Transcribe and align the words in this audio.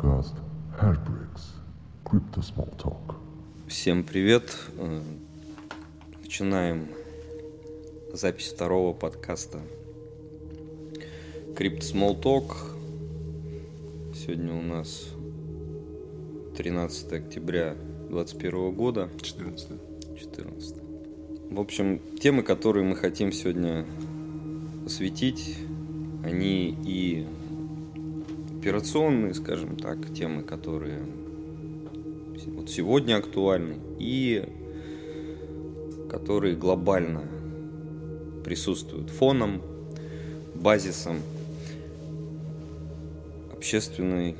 подкаст 0.00 0.34
Hairbricks 0.80 1.42
Crypto 2.04 2.40
Small 2.40 2.74
Talk. 2.78 3.16
Всем 3.68 4.02
привет. 4.02 4.56
Э, 4.78 5.02
Начинаем 6.22 6.88
запись 8.14 8.48
второго 8.48 8.94
подкаста 8.94 9.58
Crypto 11.54 11.80
Small 11.80 12.18
Talk. 12.18 12.54
Сегодня 14.14 14.54
у 14.54 14.62
нас 14.62 15.08
13 16.56 17.12
октября 17.12 17.74
2021 18.08 18.74
года. 18.74 19.10
14. 19.20 19.68
14. 20.18 20.76
В 21.50 21.60
общем, 21.60 22.00
темы, 22.18 22.42
которые 22.42 22.86
мы 22.86 22.96
хотим 22.96 23.32
сегодня 23.32 23.84
осветить, 24.86 25.58
они 26.24 26.74
и 26.86 27.26
операционные, 28.60 29.32
скажем 29.32 29.76
так, 29.76 30.12
темы, 30.12 30.42
которые 30.42 31.00
вот 32.46 32.68
сегодня 32.68 33.16
актуальны, 33.16 33.76
и 33.98 34.44
которые 36.10 36.56
глобально 36.56 37.22
присутствуют 38.44 39.08
фоном, 39.08 39.62
базисом 40.54 41.20
общественной 43.54 44.36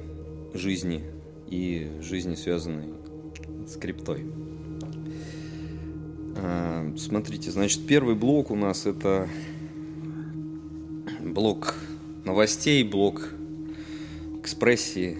жизни 0.53 1.03
и 1.49 1.91
жизни, 2.03 2.35
связанной 2.35 2.93
с 3.67 3.77
криптой. 3.77 4.27
А, 6.37 6.93
Смотрите, 6.99 7.51
значит, 7.51 7.87
первый 7.87 8.17
блок 8.17 8.51
у 8.51 8.57
нас 8.57 8.85
это 8.85 9.29
блок 11.23 11.75
новостей, 12.27 12.85
блок 12.85 13.31
экспрессии, 14.51 15.17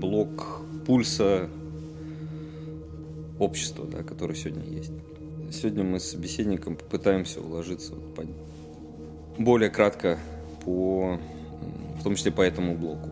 блок 0.00 0.62
пульса 0.86 1.48
общества, 3.38 3.86
да, 3.86 4.02
который 4.02 4.34
сегодня 4.34 4.64
есть. 4.64 4.90
Сегодня 5.52 5.84
мы 5.84 6.00
с 6.00 6.10
собеседником 6.10 6.74
попытаемся 6.74 7.40
уложиться 7.40 7.92
по- 8.16 8.24
более 9.40 9.70
кратко 9.70 10.18
по, 10.64 11.20
в 12.00 12.02
том 12.02 12.16
числе 12.16 12.32
по 12.32 12.42
этому 12.42 12.74
блоку. 12.76 13.08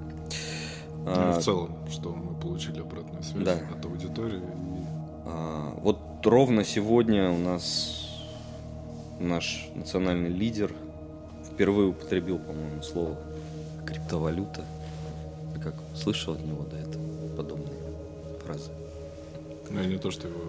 Ну, 1.04 1.04
А, 1.06 1.38
в 1.38 1.42
целом, 1.42 1.76
что 1.90 2.12
мы 2.12 2.34
получили 2.34 2.80
обратную 2.80 3.22
связь 3.22 3.44
Да. 3.44 3.58
от 3.76 3.84
аудитории. 3.84 4.40
А, 5.24 5.72
Вот 5.82 5.98
ровно 6.24 6.64
сегодня 6.64 7.30
у 7.30 7.38
нас 7.38 8.08
наш 9.20 9.68
национальный 9.76 10.30
лидер 10.30 10.72
впервые 11.52 11.88
употребил, 11.90 12.38
по-моему, 12.40 12.82
слово 12.82 13.18
криптовалюта. 14.12 14.64
Ты 15.54 15.60
как 15.60 15.74
слышал 15.94 16.34
от 16.34 16.44
него 16.44 16.64
до 16.64 16.76
этого 16.76 17.02
подобные 17.36 17.72
фразы? 18.44 18.70
Ну, 19.70 19.80
я 19.80 19.86
не 19.86 19.96
то, 19.98 20.10
что 20.10 20.28
его 20.28 20.40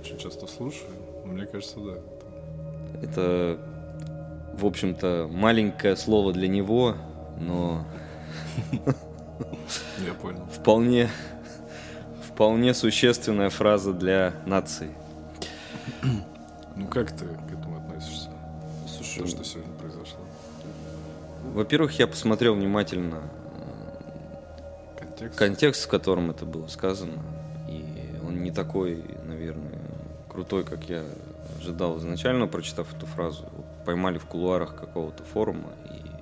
очень 0.00 0.18
часто 0.18 0.46
слушаю, 0.46 0.90
но 1.24 1.32
мне 1.32 1.46
кажется, 1.46 1.76
да. 1.78 1.94
Это, 3.00 3.58
в 4.54 4.66
общем-то, 4.66 5.28
маленькое 5.30 5.96
слово 5.96 6.32
для 6.32 6.48
него, 6.48 6.96
но 7.38 7.84
Я 10.04 10.14
понял. 10.14 10.44
вполне, 10.52 11.08
вполне 12.28 12.74
существенная 12.74 13.50
фраза 13.50 13.92
для 13.92 14.34
нации. 14.46 14.90
Ну, 16.74 16.86
как 16.88 17.12
ты 17.12 17.24
к 17.26 17.52
этому 17.52 17.76
относишься? 17.76 18.30
Слушай, 18.88 19.20
То, 19.22 19.28
что 19.28 19.44
сегодня. 19.44 19.72
Во-первых, 21.52 21.98
я 21.98 22.06
посмотрел 22.06 22.54
внимательно 22.54 23.22
Контекст? 24.98 25.38
контекст, 25.38 25.84
в 25.84 25.88
котором 25.88 26.30
это 26.30 26.44
было 26.46 26.66
сказано, 26.66 27.22
и 27.68 27.84
он 28.26 28.42
не 28.42 28.50
такой, 28.50 29.04
наверное, 29.24 29.78
крутой, 30.28 30.64
как 30.64 30.88
я 30.88 31.04
ожидал 31.58 31.98
изначально, 31.98 32.46
прочитав 32.46 32.94
эту 32.94 33.06
фразу. 33.06 33.44
Его 33.44 33.64
Поймали 33.84 34.18
в 34.18 34.26
кулуарах 34.26 34.74
какого-то 34.74 35.24
форума 35.24 35.70
и 35.90 36.12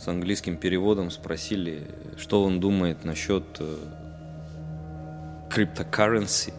с 0.00 0.08
английским 0.08 0.56
переводом 0.56 1.10
спросили, 1.10 1.86
что 2.16 2.42
он 2.42 2.58
думает 2.58 3.04
насчет 3.04 3.44
э, 3.58 3.76
криптокарренси. 5.50 6.54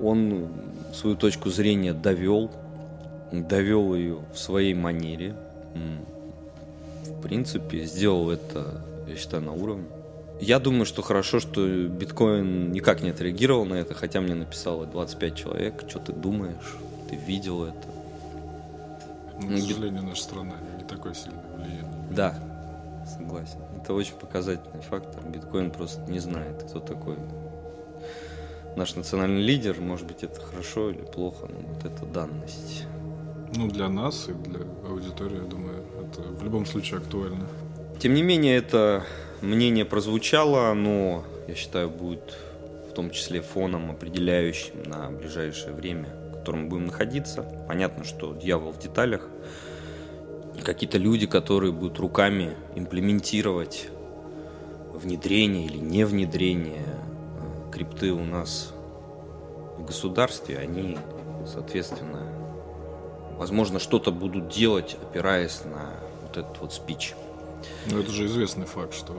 Он 0.00 0.52
свою 0.92 1.16
точку 1.16 1.48
зрения 1.48 1.94
довел, 1.94 2.50
довел 3.32 3.94
ее 3.94 4.18
в 4.34 4.38
своей 4.38 4.74
манере. 4.74 5.34
В 7.06 7.20
принципе, 7.20 7.84
сделал 7.84 8.30
это, 8.30 8.82
я 9.06 9.16
считаю, 9.16 9.42
на 9.42 9.52
уровне. 9.52 9.86
Я 10.40 10.58
думаю, 10.58 10.84
что 10.84 11.02
хорошо, 11.02 11.40
что 11.40 11.86
биткоин 11.86 12.72
никак 12.72 13.02
не 13.02 13.10
отреагировал 13.10 13.64
на 13.64 13.74
это, 13.74 13.94
хотя 13.94 14.20
мне 14.20 14.34
написало 14.34 14.86
25 14.86 15.34
человек, 15.36 15.84
что 15.88 16.00
ты 16.00 16.12
думаешь, 16.12 16.76
ты 17.08 17.16
видел 17.16 17.64
это. 17.64 17.88
Ну, 19.40 19.48
Ну, 19.50 19.56
к 19.56 19.60
сожалению, 19.60 20.02
наша 20.02 20.22
страна 20.22 20.54
не 20.78 20.84
такое 20.84 21.14
сильное 21.14 21.44
влияние. 21.56 21.84
Да, 22.10 22.34
согласен. 23.06 23.58
Это 23.80 23.94
очень 23.94 24.14
показательный 24.14 24.80
фактор. 24.82 25.24
Биткоин 25.24 25.70
просто 25.70 26.00
не 26.10 26.18
знает, 26.18 26.64
кто 26.64 26.80
такой 26.80 27.16
наш 28.76 28.94
национальный 28.96 29.42
лидер. 29.42 29.80
Может 29.80 30.06
быть, 30.06 30.22
это 30.22 30.40
хорошо 30.40 30.90
или 30.90 31.02
плохо, 31.02 31.46
но 31.48 31.68
вот 31.68 31.84
это 31.84 32.06
данность. 32.06 32.84
Ну, 33.56 33.68
для 33.68 33.88
нас 33.88 34.28
и 34.28 34.32
для 34.32 34.60
аудитории, 34.88 35.36
я 35.36 35.48
думаю, 35.48 35.84
это 36.00 36.22
в 36.22 36.42
любом 36.42 36.66
случае 36.66 36.98
актуально. 36.98 37.46
Тем 38.00 38.14
не 38.14 38.22
менее, 38.22 38.56
это 38.56 39.04
мнение 39.42 39.84
прозвучало, 39.84 40.74
но, 40.74 41.24
я 41.46 41.54
считаю, 41.54 41.88
будет 41.88 42.36
в 42.90 42.92
том 42.94 43.10
числе 43.10 43.42
фоном, 43.42 43.90
определяющим 43.92 44.82
на 44.84 45.10
ближайшее 45.10 45.72
время, 45.72 46.08
в 46.30 46.38
котором 46.38 46.64
мы 46.64 46.68
будем 46.68 46.86
находиться. 46.86 47.42
Понятно, 47.68 48.04
что 48.04 48.34
дьявол 48.34 48.72
в 48.72 48.78
деталях. 48.80 49.28
Какие-то 50.62 50.98
люди, 50.98 51.26
которые 51.26 51.72
будут 51.72 51.98
руками 51.98 52.56
имплементировать 52.74 53.88
внедрение 54.92 55.66
или 55.66 55.78
не 55.78 56.04
внедрение 56.04 56.86
э, 56.86 57.72
крипты 57.72 58.12
у 58.12 58.24
нас 58.24 58.72
в 59.76 59.84
государстве, 59.84 60.58
они, 60.58 60.96
соответственно, 61.46 62.33
возможно, 63.38 63.78
что-то 63.78 64.10
будут 64.12 64.48
делать, 64.48 64.96
опираясь 65.00 65.64
на 65.64 65.90
вот 66.22 66.36
этот 66.36 66.60
вот 66.60 66.72
спич. 66.72 67.14
Но 67.86 67.98
это 67.98 68.10
же 68.10 68.26
известный 68.26 68.66
факт, 68.66 68.94
что 68.94 69.12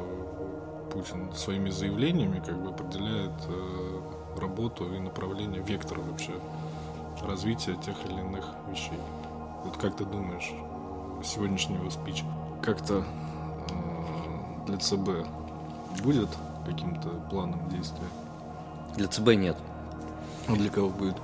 Путин 0.92 1.34
своими 1.36 1.70
заявлениями 1.70 2.42
как 2.46 2.58
бы 2.62 2.70
определяет 2.70 3.34
э, 3.48 4.40
работу 4.40 4.94
и 4.94 5.00
направление, 5.00 5.62
вектор 5.62 6.00
вообще 6.00 6.31
развития 7.24 7.75
тех 7.75 7.96
или 8.06 8.20
иных 8.20 8.46
вещей. 8.70 9.00
Вот 9.64 9.78
как 9.78 9.96
ты 9.98 10.06
думаешь, 10.06 10.52
сегодняшнего 11.24 11.90
спича 11.90 12.25
как-то 12.62 13.04
э, 13.70 14.66
для 14.68 14.78
ЦБ 14.78 15.28
будет 16.04 16.30
каким-то 16.66 17.09
планом 17.30 17.68
действия? 17.70 18.08
Для 18.96 19.08
ЦБ 19.08 19.30
нет. 19.36 19.58
А 20.48 20.54
для 20.54 20.70
кого 20.70 20.90
будет? 20.90 21.16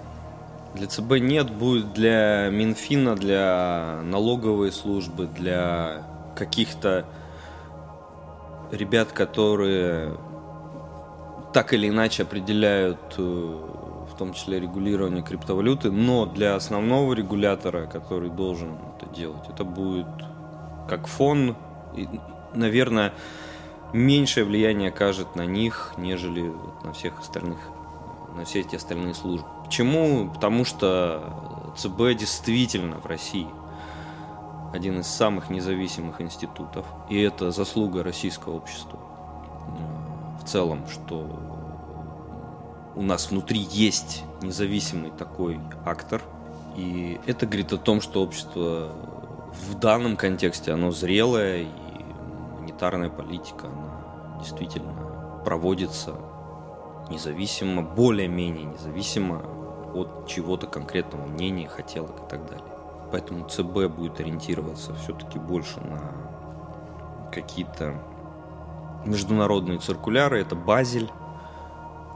Для 0.73 0.87
ЦБ 0.87 1.19
нет, 1.19 1.51
будет 1.51 1.93
для 1.93 2.49
Минфина, 2.49 3.15
для 3.15 3.99
налоговой 4.03 4.71
службы, 4.71 5.27
для 5.27 6.03
каких-то 6.35 7.05
ребят, 8.71 9.11
которые 9.11 10.17
так 11.53 11.73
или 11.73 11.89
иначе 11.89 12.23
определяют 12.23 13.15
э, 13.17 13.21
в 13.21 14.17
том 14.17 14.33
числе 14.33 14.59
регулирование 14.59 15.23
криптовалюты, 15.23 15.91
но 15.91 16.25
для 16.25 16.55
основного 16.55 17.13
регулятора, 17.13 17.87
который 17.87 18.29
должен 18.29 18.77
это 18.95 19.13
делать, 19.13 19.43
это 19.49 19.63
будет 19.63 20.07
как 20.87 21.07
фон, 21.07 21.55
и, 21.95 22.07
наверное, 22.53 23.13
меньшее 23.93 24.45
влияние 24.45 24.89
окажет 24.89 25.35
на 25.35 25.45
них, 25.45 25.93
нежели 25.97 26.51
на 26.83 26.93
всех 26.93 27.19
остальных, 27.19 27.59
на 28.35 28.45
все 28.45 28.61
эти 28.61 28.75
остальные 28.75 29.13
службы. 29.13 29.47
Почему? 29.71 30.29
Потому 30.29 30.65
что 30.65 31.71
ЦБ 31.77 32.19
действительно 32.19 32.97
в 32.97 33.05
России 33.05 33.47
один 34.73 34.99
из 34.99 35.07
самых 35.07 35.49
независимых 35.49 36.19
институтов. 36.19 36.85
И 37.09 37.17
это 37.21 37.51
заслуга 37.51 38.03
российского 38.03 38.57
общества 38.57 38.99
э, 38.99 40.43
в 40.43 40.45
целом, 40.45 40.85
что 40.89 41.25
у 42.97 43.01
нас 43.01 43.31
внутри 43.31 43.59
есть 43.71 44.25
независимый 44.41 45.09
такой 45.09 45.57
актор. 45.85 46.21
И 46.75 47.17
это 47.25 47.45
говорит 47.45 47.71
о 47.71 47.77
том, 47.77 48.01
что 48.01 48.23
общество 48.23 48.91
в 49.69 49.75
данном 49.75 50.17
контексте, 50.17 50.73
оно 50.73 50.91
зрелое, 50.91 51.61
и 51.61 51.67
монетарная 52.59 53.09
политика, 53.09 53.67
она 53.67 54.37
действительно 54.41 55.41
проводится 55.45 56.17
независимо, 57.09 57.83
более-менее 57.83 58.65
независимо 58.65 59.60
от 59.93 60.27
чего-то 60.27 60.67
конкретного 60.67 61.25
мнения, 61.25 61.67
хотелок 61.67 62.23
и 62.25 62.29
так 62.29 62.45
далее. 62.47 62.65
Поэтому 63.11 63.47
ЦБ 63.47 63.87
будет 63.87 64.19
ориентироваться 64.19 64.93
все-таки 64.95 65.37
больше 65.37 65.79
на 65.81 66.01
какие-то 67.31 67.95
международные 69.05 69.79
циркуляры, 69.79 70.39
это 70.41 70.55
Базель, 70.55 71.09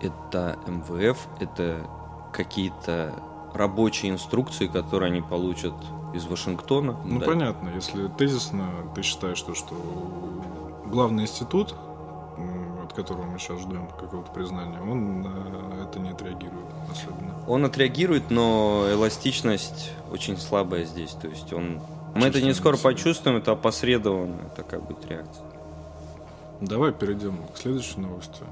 это 0.02 0.58
МВФ, 0.68 1.18
это 1.40 1.88
какие-то 2.32 3.14
рабочие 3.54 4.12
инструкции, 4.12 4.68
которые 4.68 5.12
они 5.12 5.22
получат 5.22 5.74
из 6.14 6.26
Вашингтона. 6.26 6.98
Ну 7.04 7.20
Да. 7.20 7.26
понятно, 7.26 7.70
если 7.70 8.08
тезисно 8.08 8.70
ты 8.94 9.02
считаешь, 9.02 9.38
что, 9.38 9.54
что 9.54 9.76
главный 10.86 11.24
институт, 11.24 11.76
которого 12.96 13.26
мы 13.26 13.38
сейчас 13.38 13.60
ждем 13.60 13.88
какого-то 13.88 14.32
признания, 14.32 14.80
он 14.80 15.22
на 15.22 15.84
это 15.84 16.00
не 16.00 16.10
отреагирует 16.10 16.66
особенно. 16.90 17.36
Он 17.48 17.66
отреагирует, 17.66 18.32
но 18.32 18.86
эластичность 18.90 19.92
очень 20.12 20.38
слабая 20.38 20.86
здесь. 20.86 21.12
То 21.12 21.28
есть 21.28 21.54
он... 21.54 21.82
Мы 22.16 22.28
это 22.28 22.42
не 22.42 22.54
скоро 22.54 22.78
почувствуем, 22.78 23.38
это 23.38 23.52
опосредованная 23.52 24.50
такая 24.56 24.80
будет 24.80 25.06
реакция. 25.06 25.46
Давай 26.62 26.94
перейдем 26.94 27.38
к 27.54 27.58
следующей 27.58 28.00
новости, 28.00 28.44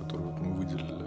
которую 0.00 0.30
мы 0.40 0.52
выделили, 0.52 1.04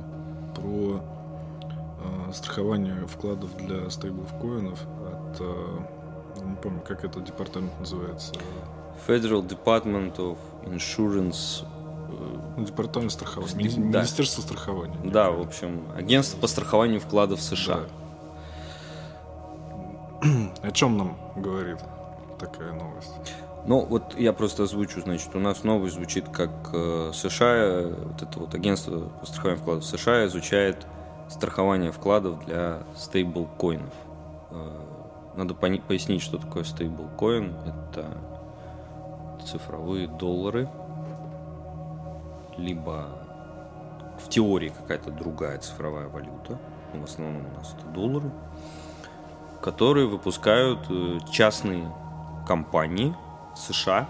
про 0.53 0.99
э, 0.99 2.33
страхование 2.33 3.07
вкладов 3.07 3.55
для 3.57 3.89
стейблкоинов 3.89 4.79
от, 4.81 5.39
э, 5.39 5.79
не 6.43 6.55
помню, 6.55 6.81
как 6.85 7.05
этот 7.05 7.23
департамент 7.23 7.79
называется, 7.79 8.33
Federal 9.07 9.47
Department 9.47 10.17
of 10.17 10.37
Insurance. 10.65 11.65
Ну, 12.57 12.65
департамент 12.65 13.11
страхования, 13.11 13.53
Мини- 13.55 13.77
Мини- 13.79 13.91
да. 13.91 13.99
Министерство 13.99 14.41
страхования. 14.41 14.97
Да, 15.03 15.31
в 15.31 15.41
общем, 15.41 15.83
агентство 15.95 16.37
по 16.39 16.47
страхованию 16.47 16.99
вкладов 16.99 17.41
США. 17.41 17.79
Да. 20.21 20.27
О 20.67 20.71
чем 20.71 20.97
нам 20.97 21.17
говорит 21.35 21.77
такая 22.39 22.73
новость? 22.73 23.11
Ну, 23.65 23.85
вот 23.85 24.17
я 24.19 24.33
просто 24.33 24.63
озвучу, 24.63 25.01
значит, 25.01 25.35
у 25.35 25.39
нас 25.39 25.63
новость 25.63 25.95
звучит 25.95 26.27
как 26.29 26.49
э, 26.73 27.11
США, 27.13 27.89
вот 28.05 28.21
это 28.21 28.39
вот 28.39 28.55
агентство 28.55 29.01
по 29.01 29.25
страхованию 29.25 29.61
вкладов 29.61 29.85
США 29.85 30.25
изучает 30.25 30.85
страхование 31.29 31.91
вкладов 31.91 32.43
для 32.45 32.79
стейблкоинов. 32.97 33.93
Э, 34.49 34.79
надо 35.35 35.53
пояснить, 35.53 36.23
что 36.23 36.37
такое 36.39 36.63
стейблкоин. 36.63 37.53
Это 37.65 38.17
цифровые 39.45 40.07
доллары, 40.07 40.67
либо 42.61 43.09
в 44.23 44.29
теории 44.29 44.69
какая-то 44.69 45.11
другая 45.11 45.57
цифровая 45.57 46.07
валюта, 46.07 46.59
но 46.93 47.01
в 47.01 47.03
основном 47.03 47.45
у 47.45 47.57
нас 47.57 47.75
это 47.77 47.87
доллары, 47.87 48.31
которые 49.61 50.07
выпускают 50.07 50.79
э, 50.89 51.19
частные 51.29 51.91
компании 52.47 53.15
США. 53.55 54.07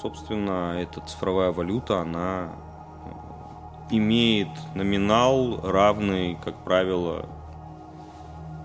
Собственно, 0.00 0.76
эта 0.78 1.00
цифровая 1.00 1.52
валюта, 1.52 2.00
она 2.00 2.50
э, 3.90 3.96
имеет 3.96 4.48
номинал 4.74 5.60
равный, 5.62 6.36
как 6.44 6.56
правило, 6.64 7.26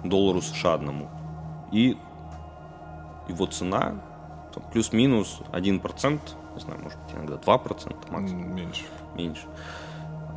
доллару 0.03 0.42
США 0.42 0.74
одному. 0.74 1.07
И 1.71 1.97
его 3.27 3.45
цена 3.45 3.95
плюс-минус 4.71 5.39
1%, 5.51 6.19
не 6.55 6.61
знаю, 6.61 6.79
может 6.81 6.97
быть, 6.99 7.15
иногда 7.15 7.35
2% 7.35 8.11
максимум, 8.11 8.55
Меньше. 8.55 8.85
меньше, 9.15 9.47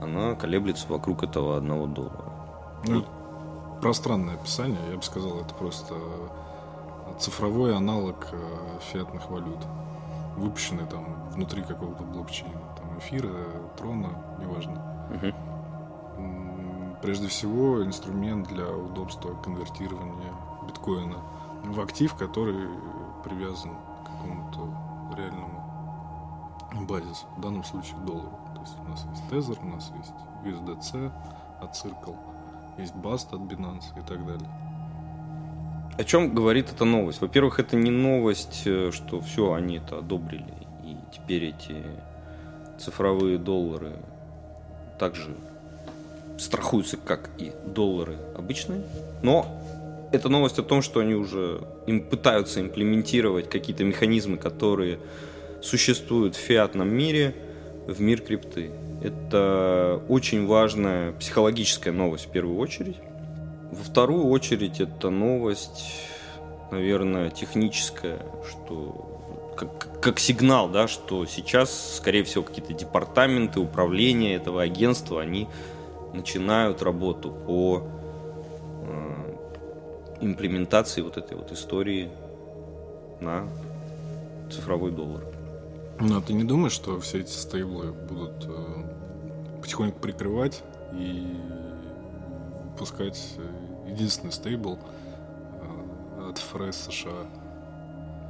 она 0.01 0.35
колеблется 0.35 0.89
вокруг 0.89 1.23
этого 1.23 1.57
одного 1.57 1.87
доллара. 1.87 2.33
Ну, 2.87 3.05
пространное 3.81 4.35
описание, 4.35 4.81
я 4.91 4.97
бы 4.97 5.03
сказал, 5.03 5.39
это 5.41 5.55
просто 5.55 5.95
цифровой 7.19 7.77
аналог 7.77 8.29
э, 8.33 8.39
фиатных 8.93 9.29
валют, 9.31 9.59
выпущенный 10.37 10.87
там 10.87 11.05
внутри 11.31 11.63
какого-то 11.63 12.03
блокчейна, 12.05 12.61
там 12.79 12.99
эфира, 12.99 13.33
трона, 13.77 14.11
неважно. 14.39 14.83
М, 16.17 16.97
Прежде 17.03 17.27
всего, 17.29 17.85
инструмент 17.85 18.47
для 18.49 18.67
удобства 18.69 19.35
конвертирования 19.43 20.33
биткоина 20.69 21.17
в 21.65 21.81
актив, 21.81 22.15
который 22.15 22.69
привязан 23.25 23.73
к 24.05 24.07
какому-то 24.07 25.17
реальному 25.17 25.52
базису, 26.81 27.27
в 27.37 27.41
данном 27.41 27.65
случае 27.65 27.97
доллару. 28.07 28.39
То 28.55 28.61
есть 28.61 28.75
у 28.79 28.89
нас 28.89 29.07
есть 29.11 29.23
Tether, 29.31 29.59
у 29.63 29.69
нас 29.69 29.93
есть 29.97 30.13
USDC 30.45 31.11
от 31.61 31.73
Circle, 31.75 32.17
есть 32.79 32.95
Bast 32.95 33.35
от 33.35 33.41
Binance 33.41 33.85
и 33.97 34.07
так 34.07 34.27
далее. 34.27 34.49
О 35.99 36.05
чем 36.05 36.35
говорит 36.35 36.73
эта 36.73 36.85
новость? 36.85 37.21
Во-первых, 37.21 37.61
это 37.61 37.77
не 37.77 37.91
новость, 37.91 38.63
э, 38.65 38.91
что 38.93 39.21
все, 39.21 39.53
они 39.53 39.77
это 39.77 39.99
одобрили, 39.99 40.55
и 40.83 40.97
теперь 41.13 41.45
эти 41.45 41.85
цифровые 42.79 43.39
доллары 43.39 43.97
также 44.99 45.37
страхуются, 46.39 46.97
как 46.97 47.31
и 47.39 47.53
доллары 47.67 48.17
обычные. 48.37 48.83
Но 49.23 49.47
это 50.13 50.29
новость 50.29 50.59
о 50.59 50.63
том, 50.63 50.83
что 50.83 51.01
они 51.01 51.15
уже 51.15 51.61
им 51.87 52.01
пытаются 52.01 52.61
имплементировать 52.61 53.49
какие-то 53.49 53.85
механизмы, 53.85 54.37
которые 54.37 54.99
существуют 55.63 56.37
в 56.37 56.39
фиатном 56.39 56.89
мире, 56.89 57.35
в 57.87 58.01
мир 58.01 58.21
крипты. 58.21 58.71
Это 59.03 60.03
очень 60.09 60.47
важная 60.47 61.13
психологическая 61.13 61.93
новость 61.93 62.27
в 62.27 62.31
первую 62.31 62.59
очередь. 62.59 62.97
Во 63.71 63.83
вторую 63.83 64.27
очередь 64.27 64.81
это 64.81 65.11
новость, 65.11 66.09
наверное, 66.71 67.31
техническая, 67.31 68.19
что 68.49 69.13
как, 69.57 70.01
как 70.01 70.19
сигнал, 70.19 70.69
да, 70.69 70.89
что 70.89 71.27
сейчас, 71.27 71.97
скорее 71.97 72.25
всего, 72.25 72.43
какие-то 72.43 72.75
департаменты, 72.75 73.61
управления 73.61 74.35
этого 74.35 74.63
агентства, 74.63 75.23
они 75.23 75.49
начинают 76.13 76.83
работу 76.83 77.31
по 77.31 77.83
э, 78.83 79.35
имплементации 80.21 81.01
вот 81.01 81.17
этой 81.17 81.37
вот 81.37 81.53
истории 81.53 82.11
на 83.21 83.49
цифровой 84.51 84.91
доллар. 84.91 85.32
Ну, 86.05 86.19
а 86.19 86.21
ты 86.21 86.33
не 86.33 86.43
думаешь, 86.43 86.73
что 86.73 86.99
все 86.99 87.21
эти 87.21 87.31
стейблы 87.31 87.93
будут 87.93 88.45
э, 88.49 89.61
потихоньку 89.61 90.01
прикрывать 90.01 90.65
и 90.93 91.37
пускать 92.77 93.37
э, 93.37 93.89
единственный 93.89 94.33
стейбл 94.33 94.81
э, 94.81 96.31
от 96.31 96.39
ФРС 96.39 96.89
США? 96.89 97.29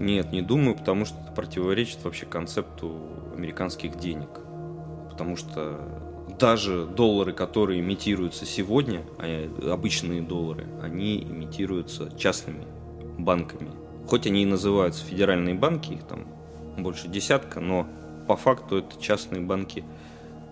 Нет, 0.00 0.32
не 0.32 0.42
думаю, 0.42 0.76
потому 0.76 1.06
что 1.06 1.18
это 1.22 1.32
противоречит 1.32 2.04
вообще 2.04 2.26
концепту 2.26 2.94
американских 3.34 3.96
денег. 3.98 4.28
Потому 5.10 5.36
что 5.36 5.80
даже 6.38 6.84
доллары, 6.84 7.32
которые 7.32 7.80
имитируются 7.80 8.44
сегодня, 8.44 9.02
а 9.18 9.72
обычные 9.72 10.20
доллары, 10.20 10.66
они 10.82 11.22
имитируются 11.22 12.14
частными 12.18 12.66
банками. 13.16 13.70
Хоть 14.06 14.26
они 14.26 14.42
и 14.42 14.46
называются 14.46 15.02
федеральные 15.06 15.54
банки, 15.54 15.94
их 15.94 16.04
там 16.04 16.26
больше 16.76 17.08
десятка, 17.08 17.60
но 17.60 17.86
по 18.28 18.36
факту 18.36 18.76
это 18.78 19.00
частные 19.00 19.40
банки, 19.40 19.84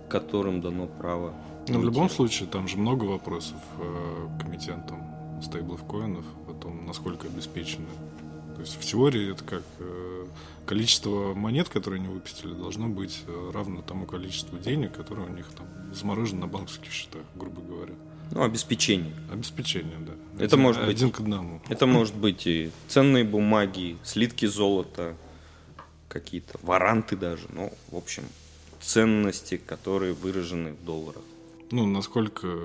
которым 0.08 0.60
дано 0.60 0.86
право. 0.86 1.32
Но 1.68 1.74
Ну, 1.74 1.80
в 1.80 1.84
любом 1.84 2.10
случае, 2.10 2.48
там 2.48 2.66
же 2.68 2.76
много 2.76 3.04
вопросов 3.04 3.56
э, 3.78 4.28
к 4.40 4.46
эмитентам 4.46 5.04
стейблов 5.42 5.84
коинов 5.86 6.24
о 6.48 6.52
том, 6.54 6.86
насколько 6.86 7.28
обеспечены. 7.28 7.86
То 8.56 8.62
есть 8.62 8.74
в 8.80 8.84
теории 8.84 9.32
это 9.32 9.44
как 9.44 9.62
э, 9.78 10.24
количество 10.66 11.32
монет, 11.34 11.68
которые 11.68 12.00
они 12.00 12.08
выпустили, 12.12 12.52
должно 12.52 12.88
быть 12.88 13.22
э, 13.26 13.50
равно 13.54 13.82
тому 13.82 14.04
количеству 14.06 14.58
денег, 14.58 14.92
которые 14.96 15.28
у 15.28 15.32
них 15.32 15.46
там 15.56 15.66
заморожены 15.94 16.40
на 16.42 16.46
банковских 16.48 16.90
счетах, 16.92 17.22
грубо 17.36 17.60
говоря. 17.62 17.94
Ну, 18.32 18.42
обеспечение. 18.42 19.12
Обеспечение, 19.32 19.96
да. 20.00 20.12
Это 20.36 20.54
один, 20.56 20.60
может 20.60 20.82
быть- 20.84 20.96
один 20.96 21.10
к 21.10 21.20
одному. 21.20 21.60
Это 21.68 21.86
может 21.86 22.14
быть 22.14 22.46
и 22.46 22.70
ценные 22.88 23.24
бумаги, 23.24 23.96
слитки 24.04 24.46
золота, 24.46 25.14
какие-то 26.10 26.58
варанты 26.62 27.16
даже. 27.16 27.46
Ну, 27.52 27.72
в 27.90 27.96
общем, 27.96 28.24
ценности, 28.80 29.56
которые 29.56 30.12
выражены 30.12 30.72
в 30.72 30.84
долларах. 30.84 31.22
Ну, 31.70 31.86
насколько, 31.86 32.58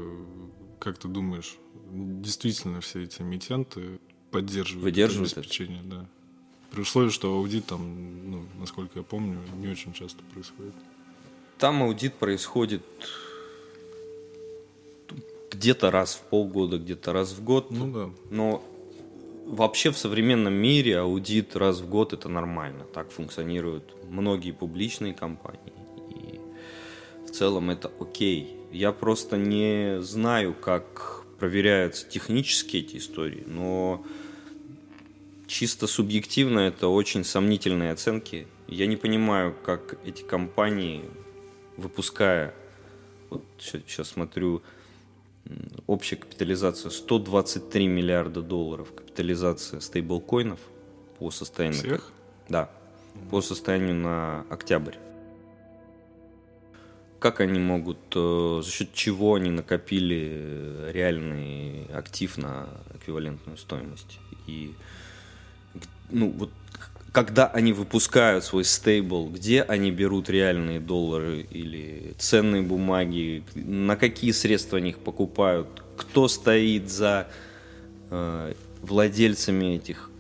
как 0.79 0.97
ты 0.97 1.07
думаешь, 1.07 1.57
действительно 1.91 2.81
все 2.81 3.03
эти 3.03 3.21
эмитенты 3.21 3.99
поддерживают 4.31 4.83
Выдерживают 4.83 5.31
это 5.31 5.41
обеспечение, 5.41 5.83
да. 5.83 6.05
При 6.71 6.81
условии, 6.81 7.09
что 7.09 7.33
аудит 7.33 7.67
там, 7.67 8.31
ну, 8.31 8.45
насколько 8.59 8.99
я 8.99 9.03
помню, 9.03 9.39
не 9.57 9.67
очень 9.67 9.93
часто 9.93 10.23
происходит. 10.33 10.73
Там 11.57 11.83
аудит 11.83 12.15
происходит 12.15 12.83
где-то 15.51 15.91
раз 15.91 16.15
в 16.15 16.21
полгода, 16.23 16.77
где-то 16.77 17.13
раз 17.13 17.31
в 17.31 17.43
год. 17.43 17.71
Ну 17.71 17.91
да. 17.91 18.09
Но 18.29 18.63
вообще 19.45 19.91
в 19.91 19.97
современном 19.97 20.53
мире 20.53 20.99
аудит 20.99 21.55
раз 21.55 21.79
в 21.79 21.89
год 21.89 22.13
это 22.13 22.29
нормально. 22.29 22.85
Так 22.93 23.11
функционируют 23.11 23.95
многие 24.09 24.51
публичные 24.51 25.13
компании. 25.13 25.73
И 26.09 26.39
в 27.25 27.31
целом 27.31 27.69
это 27.69 27.91
окей. 27.99 28.57
Я 28.71 28.91
просто 28.91 29.37
не 29.37 30.01
знаю, 30.01 30.53
как 30.53 31.23
проверяются 31.39 32.07
технически 32.07 32.77
эти 32.77 32.97
истории, 32.97 33.43
но 33.45 34.05
чисто 35.47 35.87
субъективно 35.87 36.59
это 36.59 36.87
очень 36.87 37.23
сомнительные 37.23 37.91
оценки. 37.91 38.47
Я 38.67 38.87
не 38.87 38.97
понимаю, 38.97 39.55
как 39.63 39.97
эти 40.05 40.23
компании, 40.23 41.05
выпуская, 41.77 42.53
вот 43.29 43.43
сейчас 43.59 44.09
смотрю, 44.09 44.61
общая 45.87 46.15
капитализация 46.15 46.89
123 46.89 47.87
миллиарда 47.87 48.41
долларов, 48.41 48.93
капитализация 48.93 49.79
стейблкоинов 49.79 50.59
по 51.19 51.31
состоянию... 51.31 51.79
Всех? 51.79 52.11
Да, 52.49 52.69
по 53.29 53.41
состоянию 53.41 53.95
на 53.95 54.45
октябрь. 54.49 54.95
Как 57.19 57.39
они 57.39 57.59
могут, 57.59 57.97
э, 58.15 58.61
за 58.63 58.69
счет 58.69 58.93
чего 58.93 59.35
они 59.35 59.49
накопили 59.49 60.29
э, 60.31 60.91
реальный 60.93 61.85
актив 61.93 62.37
на 62.37 62.67
эквивалентную 62.93 63.57
стоимость? 63.57 64.19
И 64.47 64.75
ну, 66.11 66.29
вот 66.29 66.51
когда 67.15 67.47
они 67.47 67.71
выпускают 67.71 68.43
свой 68.43 68.65
стейбл, 68.65 69.29
где 69.29 69.61
они 69.61 69.89
берут 69.89 70.29
реальные 70.29 70.81
доллары 70.81 71.47
или 71.49 72.13
ценные 72.17 72.61
бумаги, 72.61 73.41
на 73.55 73.95
какие 73.95 74.31
средства 74.31 74.79
они 74.79 74.89
их 74.89 74.99
покупают, 74.99 75.81
кто 75.95 76.27
стоит 76.27 76.89
за 76.89 77.29
э, 78.09 78.53
владельцами 78.81 79.77
этих 79.77 80.11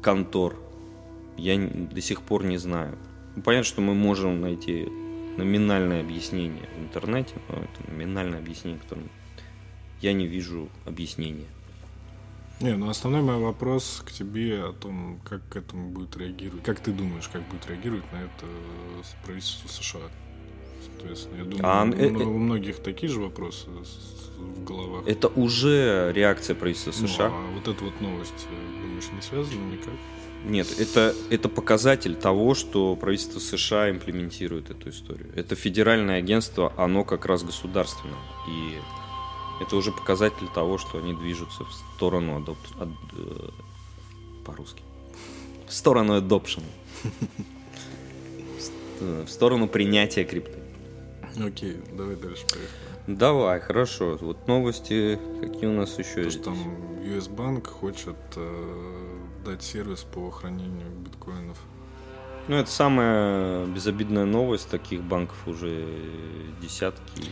контор, 0.00 0.54
я 1.36 1.58
до 1.58 2.00
сих 2.00 2.22
пор 2.22 2.44
не 2.44 2.56
знаю. 2.56 2.96
Понятно, 3.44 3.64
что 3.64 3.80
мы 3.80 3.94
можем 3.94 4.40
найти 4.40 4.86
номинальное 5.36 6.02
объяснение 6.02 6.68
в 6.76 6.84
интернете, 6.84 7.34
но 7.48 7.56
это 7.56 7.90
номинальное 7.90 8.38
объяснение, 8.38 8.78
которым 8.78 9.10
я 10.00 10.12
не 10.12 10.28
вижу 10.28 10.68
объяснения. 10.86 11.48
Не, 12.60 12.74
ну 12.76 12.90
основной 12.90 13.22
мой 13.22 13.38
вопрос 13.38 14.02
к 14.04 14.10
тебе 14.10 14.64
о 14.64 14.72
том, 14.72 15.20
как 15.28 15.48
к 15.48 15.56
этому 15.56 15.90
будет 15.90 16.16
реагировать. 16.16 16.64
Как 16.64 16.80
ты 16.80 16.90
думаешь, 16.92 17.28
как 17.28 17.42
будет 17.48 17.66
реагировать 17.68 18.04
на 18.12 18.16
это 18.16 18.46
правительство 19.24 19.68
США? 19.68 20.00
Соответственно, 20.84 21.36
я 21.36 21.44
думаю, 21.44 21.60
а, 21.62 21.84
у, 21.84 21.92
э, 21.92 22.24
у 22.24 22.38
многих 22.38 22.80
такие 22.80 23.12
же 23.12 23.20
вопросы 23.20 23.66
в 24.38 24.64
головах. 24.64 25.06
Это 25.06 25.28
уже 25.28 26.12
реакция 26.14 26.56
правительства 26.56 26.90
США. 26.90 27.28
Ну, 27.28 27.36
а 27.36 27.50
вот 27.54 27.68
эта 27.68 27.84
вот 27.84 28.00
новость, 28.00 28.46
э, 28.50 28.82
думаешь, 28.82 29.04
не 29.12 29.22
связана 29.22 29.72
никак? 29.72 29.94
Нет, 30.44 30.68
это, 30.78 31.14
это 31.30 31.48
показатель 31.48 32.14
того, 32.14 32.54
что 32.54 32.94
правительство 32.96 33.38
США 33.38 33.90
имплементирует 33.90 34.70
эту 34.70 34.90
историю. 34.90 35.30
Это 35.34 35.56
федеральное 35.56 36.18
агентство, 36.18 36.72
оно 36.76 37.04
как 37.04 37.26
раз 37.26 37.42
государственное. 37.42 38.18
И 38.48 38.78
это 39.60 39.76
уже 39.76 39.92
показатель 39.92 40.48
того, 40.54 40.78
что 40.78 40.98
они 40.98 41.14
движутся 41.14 41.64
в 41.64 41.72
сторону 41.72 42.36
адоп... 42.36 42.58
Ад... 42.80 42.88
Э, 43.16 43.48
по-русски. 44.44 44.82
В 45.66 45.72
сторону 45.72 46.18
adoption. 46.18 46.62
В 49.00 49.28
сторону 49.28 49.68
принятия 49.68 50.24
крипты. 50.24 50.58
Окей, 51.38 51.76
давай 51.92 52.16
дальше 52.16 52.44
поехали. 52.46 52.88
Давай, 53.06 53.60
хорошо. 53.60 54.18
Вот 54.20 54.48
новости, 54.48 55.18
какие 55.40 55.66
у 55.66 55.72
нас 55.72 55.98
еще 55.98 56.24
есть? 56.24 56.42
Там 56.42 56.56
US 57.04 57.30
Bank 57.30 57.68
хочет 57.68 58.16
э, 58.36 59.20
дать 59.44 59.62
сервис 59.62 60.00
по 60.00 60.30
хранению 60.30 60.90
биткоинов. 60.90 61.58
Ну, 62.48 62.56
это 62.56 62.70
самая 62.70 63.66
безобидная 63.66 64.24
новость. 64.24 64.68
Таких 64.68 65.02
банков 65.02 65.36
уже 65.46 65.86
десятки. 66.60 67.24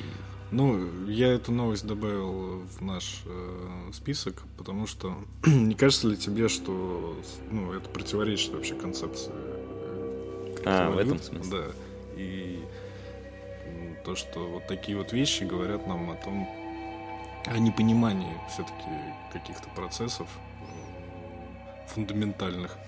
Ну, 0.52 1.06
я 1.06 1.32
эту 1.32 1.50
новость 1.50 1.86
добавил 1.86 2.60
в 2.60 2.80
наш 2.80 3.22
э, 3.26 3.90
список, 3.92 4.42
потому 4.56 4.86
что 4.86 5.16
не 5.46 5.74
кажется 5.74 6.08
ли 6.08 6.16
тебе, 6.16 6.48
что 6.48 7.16
ну, 7.50 7.72
это 7.72 7.88
противоречит 7.88 8.52
вообще 8.52 8.74
концепции 8.74 9.32
А, 10.64 10.90
в 10.90 10.98
этом 10.98 11.18
смысле? 11.18 11.50
Да. 11.50 11.64
И 12.16 12.64
то, 14.04 14.14
что 14.14 14.46
вот 14.48 14.68
такие 14.68 14.96
вот 14.96 15.12
вещи 15.12 15.42
говорят 15.42 15.88
нам 15.88 16.10
о 16.10 16.14
том, 16.14 16.48
о 17.46 17.58
непонимании 17.58 18.34
все-таки 18.48 18.88
каких-то 19.32 19.68
процессов 19.70 20.28
э, 20.60 21.88
фундаментальных. 21.88 22.78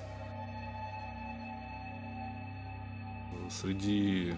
Среди 3.50 4.34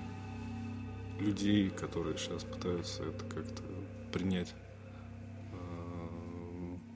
людей, 1.21 1.71
которые 1.71 2.17
сейчас 2.19 2.45
пытаются 2.45 3.03
это 3.03 3.25
как-то 3.25 3.63
принять 4.13 4.53
э, 5.53 5.57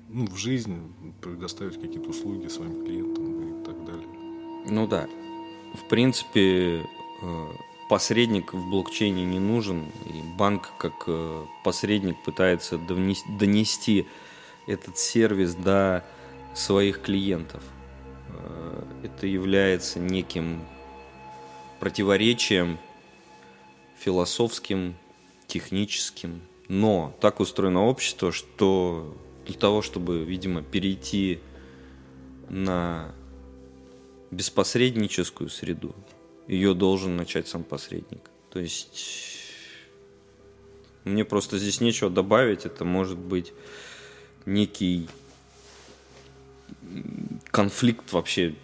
ну, 0.09 0.27
в 0.27 0.37
жизнь, 0.37 0.93
предоставить 1.21 1.81
какие-то 1.81 2.11
услуги 2.11 2.49
своим 2.49 2.85
клиентам 2.85 3.61
и 3.61 3.65
так 3.65 3.85
далее. 3.85 4.09
Ну 4.69 4.87
да. 4.87 5.09
В 5.75 5.89
принципе, 5.89 6.85
э, 7.23 7.47
посредник 7.89 8.53
в 8.53 8.71
блокчейне 8.71 9.25
не 9.25 9.39
нужен, 9.39 9.85
и 10.07 10.37
банк 10.37 10.73
как 10.79 11.05
э, 11.07 11.45
посредник 11.63 12.17
пытается 12.25 12.79
донести 12.79 14.07
этот 14.67 14.99
сервис 14.99 15.55
до 15.55 16.05
своих 16.55 17.03
клиентов. 17.03 17.63
Это 19.03 19.27
является 19.27 20.01
неким 20.01 20.65
противоречием 21.79 22.79
философским, 23.99 24.97
техническим. 25.47 26.43
Но 26.69 27.15
так 27.21 27.41
устроено 27.41 27.85
общество, 27.87 28.33
что 28.33 29.17
для 29.47 29.55
того, 29.55 29.83
чтобы, 29.83 30.25
видимо, 30.25 30.63
перейти 30.63 31.41
на 32.49 33.15
беспосредническую 34.31 35.49
среду, 35.51 35.95
ее 36.49 36.75
должен 36.75 37.17
начать 37.17 37.49
сам 37.49 37.65
посредник. 37.65 38.31
То 38.51 38.61
есть 38.61 39.39
мне 41.05 41.25
просто 41.25 41.59
здесь 41.59 41.81
нечего 41.81 42.11
добавить. 42.11 42.67
Это 42.67 42.85
может 42.85 43.19
быть 43.19 43.53
некий 44.47 45.09
конфликт 47.51 48.13
вообще 48.13 48.55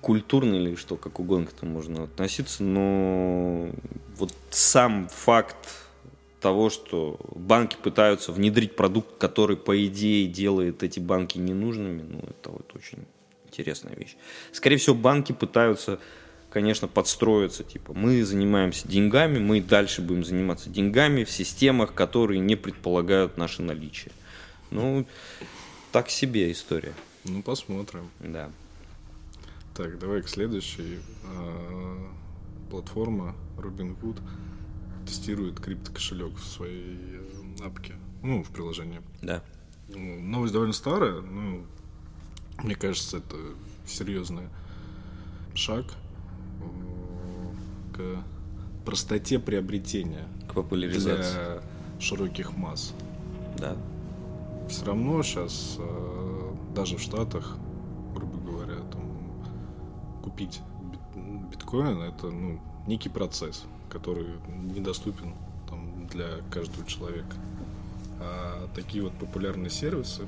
культурный 0.00 0.58
или 0.58 0.74
что, 0.74 0.96
как 0.96 1.20
угодно 1.20 1.46
к 1.46 1.52
этому 1.52 1.72
можно 1.72 2.04
относиться, 2.04 2.62
но 2.62 3.70
вот 4.16 4.32
сам 4.50 5.08
факт 5.08 5.56
того, 6.40 6.70
что 6.70 7.18
банки 7.34 7.76
пытаются 7.82 8.32
внедрить 8.32 8.76
продукт, 8.76 9.18
который, 9.18 9.56
по 9.56 9.84
идее, 9.86 10.26
делает 10.26 10.82
эти 10.82 11.00
банки 11.00 11.38
ненужными, 11.38 12.02
ну, 12.02 12.20
это 12.20 12.50
вот 12.50 12.70
очень 12.74 13.04
интересная 13.46 13.94
вещь. 13.94 14.16
Скорее 14.52 14.76
всего, 14.76 14.94
банки 14.94 15.32
пытаются, 15.32 15.98
конечно, 16.50 16.86
подстроиться, 16.86 17.64
типа, 17.64 17.92
мы 17.92 18.24
занимаемся 18.24 18.86
деньгами, 18.86 19.38
мы 19.38 19.60
дальше 19.60 20.00
будем 20.00 20.24
заниматься 20.24 20.70
деньгами 20.70 21.24
в 21.24 21.30
системах, 21.30 21.92
которые 21.92 22.40
не 22.40 22.56
предполагают 22.56 23.36
наше 23.36 23.62
наличие. 23.62 24.12
Ну, 24.70 25.06
так 25.90 26.08
себе 26.10 26.52
история. 26.52 26.92
Ну, 27.24 27.42
посмотрим. 27.42 28.10
Да. 28.20 28.50
Так, 29.78 29.96
давай 30.00 30.22
к 30.22 30.28
следующей. 30.28 30.98
А, 31.22 32.10
платформа 32.68 33.36
Robinhood 33.56 34.20
тестирует 35.06 35.60
криптокошелек 35.60 36.36
в 36.36 36.44
своей 36.44 36.96
э, 37.60 37.64
апке, 37.64 37.94
ну, 38.24 38.42
в 38.42 38.50
приложении. 38.50 39.00
Да. 39.22 39.40
Ну, 39.88 40.20
новость 40.20 40.52
довольно 40.52 40.72
старая, 40.72 41.20
но 41.20 41.60
мне 42.64 42.74
кажется, 42.74 43.18
это 43.18 43.36
серьезный 43.86 44.48
шаг 45.54 45.84
э, 46.60 47.94
к 47.94 48.84
простоте 48.84 49.38
приобретения. 49.38 50.26
К 50.50 50.54
популяризации. 50.54 51.34
Для 51.34 51.62
широких 52.00 52.56
масс. 52.56 52.94
Да. 53.56 53.76
Все 54.68 54.86
равно 54.86 55.22
сейчас 55.22 55.76
э, 55.78 56.54
даже 56.74 56.96
в 56.96 57.00
Штатах 57.00 57.56
купить 60.38 60.60
биткоин 61.50 62.00
это 62.02 62.26
ну, 62.28 62.60
некий 62.86 63.08
процесс, 63.08 63.64
который 63.90 64.26
недоступен 64.72 65.34
там, 65.68 66.06
для 66.06 66.28
каждого 66.52 66.86
человека. 66.86 67.34
А 68.20 68.68
такие 68.74 69.02
вот 69.02 69.12
популярные 69.14 69.70
сервисы, 69.70 70.26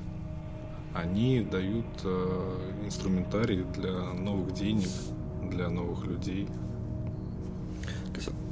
они 0.95 1.43
дают 1.43 1.87
э, 2.03 2.73
инструментарий 2.85 3.63
для 3.77 3.93
новых 4.13 4.53
денег, 4.53 4.89
для 5.49 5.69
новых 5.69 6.05
людей. 6.05 6.49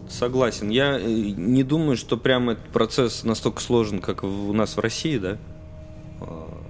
Согласен. 0.09 0.69
Я 0.69 0.97
э, 0.97 1.05
не 1.05 1.65
думаю, 1.65 1.97
что 1.97 2.17
прямо 2.17 2.53
этот 2.53 2.69
процесс 2.69 3.25
настолько 3.25 3.61
сложен, 3.61 4.01
как 4.01 4.23
у 4.23 4.53
нас 4.53 4.77
в 4.77 4.81
России, 4.81 5.19
да? 5.19 5.39
А, 6.21 6.63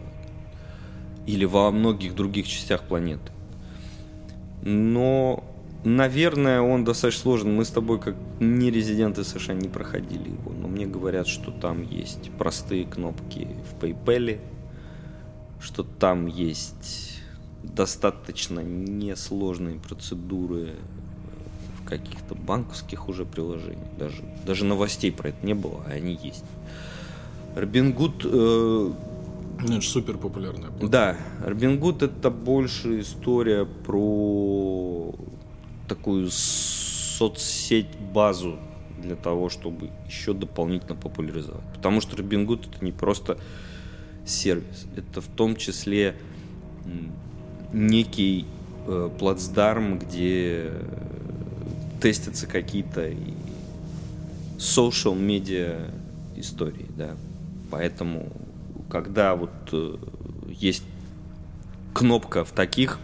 или 1.27 1.45
во 1.45 1.71
многих 1.71 2.15
других 2.15 2.49
частях 2.49 2.85
планеты. 2.85 3.33
Но, 4.63 5.45
наверное, 5.85 6.61
он 6.61 6.85
достаточно 6.85 7.23
сложен. 7.23 7.55
Мы 7.55 7.65
с 7.65 7.71
тобой, 7.71 8.01
как 8.01 8.17
не 8.41 8.71
резиденты 8.71 9.25
США, 9.25 9.55
не 9.55 9.69
проходили 9.69 10.29
его. 10.29 10.53
Но 10.53 10.69
мне 10.69 10.87
говорят, 10.87 11.27
что 11.27 11.51
там 11.51 11.83
есть 11.83 12.31
простые 12.39 12.85
кнопки 12.85 13.49
в 13.71 13.83
PayPal, 13.83 14.39
что 15.61 15.83
там 15.83 16.27
есть 16.27 17.21
достаточно 17.63 18.61
несложные 18.61 19.79
процедуры 19.79 20.77
каких-то 21.85 22.35
банковских 22.35 23.09
уже 23.09 23.25
приложений. 23.25 23.87
Даже, 23.99 24.23
даже 24.47 24.65
новостей 24.65 25.11
про 25.11 25.31
это 25.31 25.45
не 25.45 25.55
было, 25.55 25.83
а 25.87 25.93
они 25.93 26.19
есть. 26.23 26.45
Робингуд... 27.57 28.23
Э, 28.25 28.93
ну, 29.63 29.77
это 29.77 29.87
супер 29.87 30.19
популярная. 30.19 30.71
Да, 30.81 31.17
Робингуд 31.45 32.03
это 32.03 32.31
больше 32.31 33.01
история 33.01 33.65
про 33.65 35.15
такую 35.89 36.29
соцсеть 36.31 37.99
базу 38.13 38.59
для 39.03 39.17
того, 39.17 39.49
чтобы 39.49 39.91
еще 40.07 40.33
дополнительно 40.33 40.95
популяризовать. 40.95 41.65
Потому 41.75 42.01
что 42.01 42.17
Робингуд 42.17 42.67
это 42.67 42.85
не 42.85 42.93
просто 42.93 43.39
сервис, 44.27 44.87
это 44.97 45.21
в 45.21 45.27
том 45.27 45.57
числе 45.57 46.17
некий 47.73 48.47
э, 48.87 49.11
плацдарм, 49.19 49.99
где 49.99 50.73
тестятся 52.01 52.47
какие-то 52.47 53.11
social 54.59 55.17
media 55.17 55.91
истории, 56.37 56.87
да. 56.97 57.11
Поэтому, 57.71 58.29
когда 58.89 59.35
вот 59.35 59.51
э, 59.73 59.97
есть 60.49 60.85
кнопка 61.95 62.45
в 62.45 62.53
таких 62.53 62.99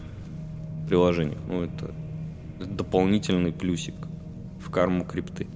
приложениях, 0.89 1.41
ну 1.47 1.63
это, 1.63 1.95
дополнительный 2.65 3.53
плюсик 3.53 3.95
в 4.61 4.71
карму 4.71 5.05
крипты. 5.05 5.47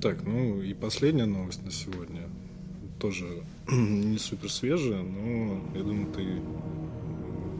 Так, 0.00 0.24
ну 0.24 0.60
и 0.60 0.74
последняя 0.74 1.26
новость 1.26 1.64
на 1.64 1.70
сегодня. 1.70 2.22
Тоже 2.98 3.26
не 3.68 4.18
супер 4.18 4.50
свежая, 4.50 5.02
но 5.02 5.60
я 5.74 5.82
думаю, 5.82 6.06
ты 6.12 6.40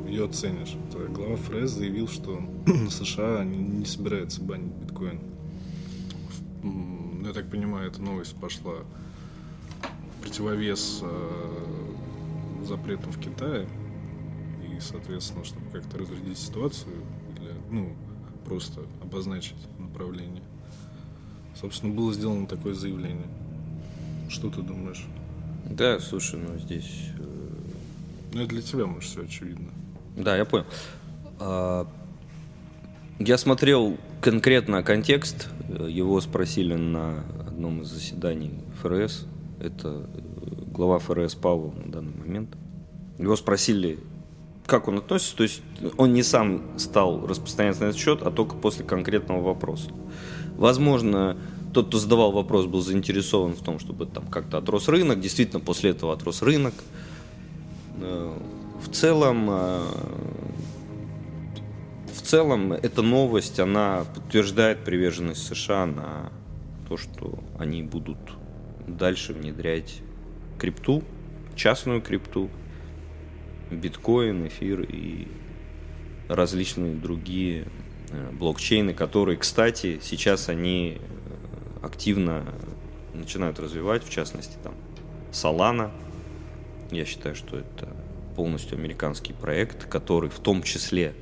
ее 0.09 0.27
оценишь. 0.27 0.77
Это 0.89 1.07
глава 1.09 1.37
ФРС 1.37 1.71
заявил, 1.71 2.09
что 2.09 2.41
США 2.91 3.45
не 3.45 3.85
собирается 3.85 4.43
банить 4.43 4.73
биткоин. 4.73 5.21
Я 7.25 7.33
так 7.33 7.51
понимаю, 7.51 7.91
эта 7.91 8.01
новость 8.01 8.37
пошла 8.37 8.75
в 9.83 10.23
противовес 10.23 11.03
э, 12.67 12.69
запретам 12.69 13.13
в 13.13 13.21
Китае. 13.21 13.69
И, 14.63 14.81
соответственно, 14.81 15.45
чтобы 15.45 15.71
как-то 15.71 15.99
разрядить 15.99 16.39
ситуацию, 16.39 16.95
или, 17.37 17.53
ну, 17.71 17.97
просто 18.45 18.83
обозначить 19.03 19.57
направление. 19.79 20.43
Собственно, 21.55 21.95
было 21.95 22.13
сделано 22.13 22.47
такое 22.47 22.75
заявление. 22.75 23.29
Что 24.29 24.51
ты 24.51 24.63
думаешь? 24.63 25.07
Да, 25.71 25.99
слушай, 26.01 26.39
ну 26.39 26.59
здесь... 26.59 27.11
Э, 27.19 27.47
ну, 28.33 28.41
это 28.43 28.51
для 28.51 28.63
тебя, 28.63 28.87
может, 28.87 29.11
все 29.11 29.25
очевидно. 29.25 29.71
Да, 30.17 30.37
я 30.37 30.45
понял. 30.45 30.67
А, 31.39 31.87
я 33.19 33.39
смотрел 33.39 33.97
конкретно 34.21 34.83
контекст. 34.83 35.49
Его 35.69 36.21
спросили 36.21 36.75
на 36.75 37.25
одном 37.47 37.83
из 37.83 37.89
заседаний 37.89 38.53
ФРС. 38.83 39.27
Это 39.61 40.09
э, 40.13 40.36
глава 40.77 40.99
ФРС 40.99 41.35
Павел 41.37 41.73
на 41.73 41.91
данный 41.91 42.13
момент. 42.15 42.55
Его 43.19 43.35
спросили, 43.37 43.99
как 44.67 44.89
он 44.89 44.99
относится. 44.99 45.35
То 45.35 45.43
есть 45.43 45.63
он 45.97 46.13
не 46.13 46.23
сам 46.23 46.79
стал 46.79 47.27
распространяться 47.27 47.85
на 47.85 47.89
этот 47.89 47.99
счет, 47.99 48.21
а 48.23 48.31
только 48.31 48.57
после 48.57 48.85
конкретного 48.85 49.41
вопроса. 49.43 49.91
Возможно, 50.57 51.39
тот, 51.73 51.89
кто 51.89 51.99
задавал 51.99 52.31
вопрос, 52.33 52.67
был 52.67 52.83
заинтересован 52.83 53.55
в 53.55 53.63
том, 53.63 53.79
чтобы 53.79 54.05
там 54.05 54.27
как-то 54.27 54.59
отрос 54.59 54.89
рынок. 54.89 55.19
Действительно, 55.19 55.61
после 55.61 55.91
этого 55.91 56.13
отрос 56.13 56.43
рынок. 56.43 56.75
Э, 57.99 58.39
в 58.79 58.93
целом, 58.93 59.47
э, 59.49 59.81
в 62.15 62.21
целом, 62.21 62.75
эта 62.75 63.01
новость, 63.01 63.59
она 63.61 64.05
подтверждает 64.15 64.85
приверженность 64.85 65.47
США 65.47 65.87
на 65.87 66.33
то, 66.87 66.99
что 66.99 67.39
они 67.59 67.83
будут 67.83 68.19
дальше 68.87 69.33
внедрять 69.33 70.03
крипту, 70.59 71.03
частную 71.55 72.01
крипту, 72.01 72.51
биткоин, 73.71 74.47
эфир 74.47 74.83
и 74.83 75.29
различные 76.29 76.95
другие 76.95 77.67
э, 78.11 78.31
блокчейны, 78.33 78.95
которые, 78.95 79.39
кстати, 79.39 80.01
сейчас 80.03 80.49
они 80.49 80.99
э, 80.99 81.85
активно 81.85 82.45
начинают 83.15 83.59
развивать, 83.59 84.05
в 84.05 84.11
частности, 84.11 84.57
там, 84.63 84.75
Solana. 85.33 85.91
Я 86.91 87.05
считаю, 87.05 87.35
что 87.35 87.59
это 87.59 87.89
полностью 88.37 88.79
американский 88.79 89.33
проект, 89.33 89.87
который 89.87 90.31
в 90.31 90.39
том 90.39 90.63
числе, 90.63 91.15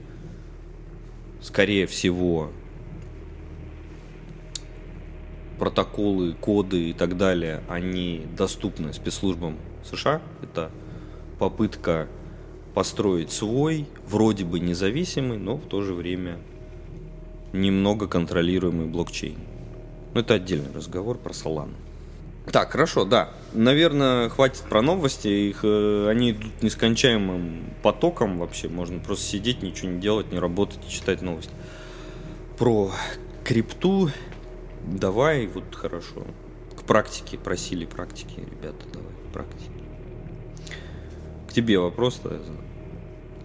скорее 1.41 1.87
всего, 1.87 2.51
протоколы, 5.59 6.35
коды 6.35 6.91
и 6.91 6.93
так 6.93 7.17
далее, 7.17 7.63
они 7.69 8.27
доступны 8.37 8.93
спецслужбам 8.93 9.59
США. 9.85 10.21
Это 10.43 10.71
попытка 11.39 12.09
построить 12.75 13.31
свой, 13.31 13.87
вроде 14.07 14.45
бы 14.45 14.61
независимый, 14.61 15.39
но 15.39 15.57
в 15.57 15.67
то 15.67 15.83
же 15.83 15.95
время 15.95 16.39
немного 17.53 18.09
контролируемый 18.09 18.87
блокчейн. 18.87 19.39
Но 20.13 20.21
это 20.21 20.35
отдельный 20.35 20.73
разговор 20.73 21.19
про 21.19 21.33
Solana. 21.33 21.75
Так, 22.53 22.73
хорошо, 22.73 23.05
да. 23.05 23.31
Наверное, 23.53 24.29
хватит 24.29 24.63
про 24.69 24.83
новости. 24.83 25.29
Их, 25.29 25.61
э, 25.63 26.09
они 26.11 26.33
идут 26.33 26.63
нескончаемым 26.63 27.65
потоком 27.83 28.39
вообще. 28.39 28.69
Можно 28.69 29.01
просто 29.01 29.25
сидеть, 29.25 29.63
ничего 29.63 29.91
не 29.91 30.01
делать, 30.01 30.31
не 30.31 30.39
работать 30.39 30.81
и 30.87 30.91
читать 30.91 31.23
новости. 31.23 31.53
Про 32.59 32.93
крипту 33.45 34.11
давай, 34.87 35.47
вот 35.47 35.75
хорошо. 35.75 36.27
К 36.77 36.83
практике, 36.83 37.39
просили 37.39 37.85
практики, 37.85 38.41
ребята, 38.41 38.87
давай, 38.93 39.13
практики. 39.33 39.71
К 41.49 41.53
тебе 41.53 41.79
вопрос, 41.79 42.21
да, 42.23 42.39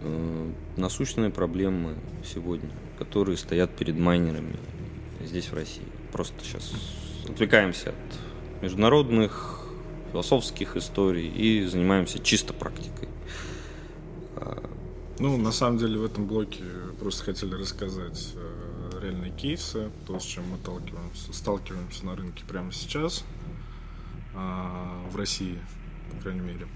э, 0.02 0.52
насущные 0.78 1.30
проблемы 1.30 1.96
сегодня, 2.24 2.72
которые 2.98 3.38
стоят 3.38 3.76
перед 3.76 3.98
майнерами 3.98 4.56
здесь, 5.22 5.50
в 5.50 5.54
России. 5.54 5.86
Просто 6.12 6.36
сейчас 6.44 6.72
отвлекаемся 7.28 7.90
от 7.90 8.64
международных 8.64 9.66
философских 10.12 10.76
историй 10.76 11.28
и 11.28 11.66
занимаемся 11.66 12.20
чисто 12.20 12.54
практикой. 12.54 13.10
А, 14.36 14.64
ну, 15.20 15.38
на 15.38 15.52
самом 15.52 15.78
деле 15.78 16.00
в 16.00 16.06
этом 16.06 16.26
блоке 16.26 16.64
просто 17.00 17.26
хотели 17.26 17.54
рассказать 17.54 18.34
э, 18.36 18.49
реальные 19.00 19.32
кейсы, 19.32 19.92
то, 20.06 20.20
с 20.20 20.24
чем 20.24 20.50
мы 20.50 20.58
сталкиваемся, 20.58 21.34
сталкиваемся 21.34 22.06
на 22.06 22.16
рынке 22.16 22.44
прямо 22.48 22.72
сейчас, 22.72 23.24
а, 24.36 25.06
в 25.12 25.16
России, 25.16 25.60
по 26.12 26.22
крайней 26.22 26.42
мере. 26.42 26.68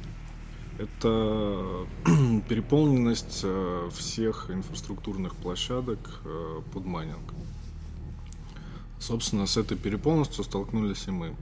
Это 0.77 1.85
переполненность 2.49 3.41
э, 3.43 3.89
всех 3.93 4.49
инфраструктурных 4.49 5.35
площадок 5.35 5.99
э, 6.25 6.61
под 6.73 6.85
майнинг. 6.85 7.33
Собственно, 8.99 9.45
с 9.45 9.55
этой 9.55 9.77
переполненностью 9.77 10.43
столкнулись 10.43 11.07
и 11.07 11.11
мы. 11.11 11.35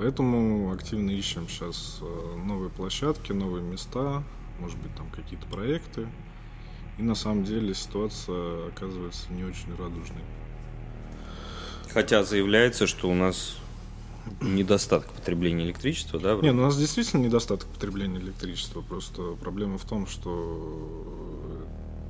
Поэтому 0.00 0.72
активно 0.72 1.10
ищем 1.10 1.46
сейчас 1.46 1.98
э, 2.00 2.36
новые 2.46 2.70
площадки, 2.70 3.32
новые 3.32 3.62
места, 3.62 4.22
может 4.58 4.78
быть, 4.78 4.94
там 4.94 5.10
какие-то 5.10 5.46
проекты. 5.46 6.08
И 7.00 7.02
на 7.02 7.14
самом 7.14 7.44
деле 7.44 7.72
ситуация 7.72 8.68
оказывается 8.68 9.32
не 9.32 9.42
очень 9.42 9.74
радужной. 9.74 10.22
Хотя 11.94 12.24
заявляется, 12.24 12.86
что 12.86 13.08
у 13.08 13.14
нас 13.14 13.56
недостаток 14.42 15.10
потребления 15.10 15.64
электричества, 15.64 16.20
да? 16.20 16.34
Вроде? 16.34 16.48
Не, 16.48 16.52
ну 16.52 16.60
у 16.60 16.66
нас 16.66 16.76
действительно 16.76 17.22
недостаток 17.22 17.66
потребления 17.70 18.18
электричества. 18.18 18.82
Просто 18.82 19.34
проблема 19.40 19.78
в 19.78 19.84
том, 19.86 20.06
что 20.06 21.66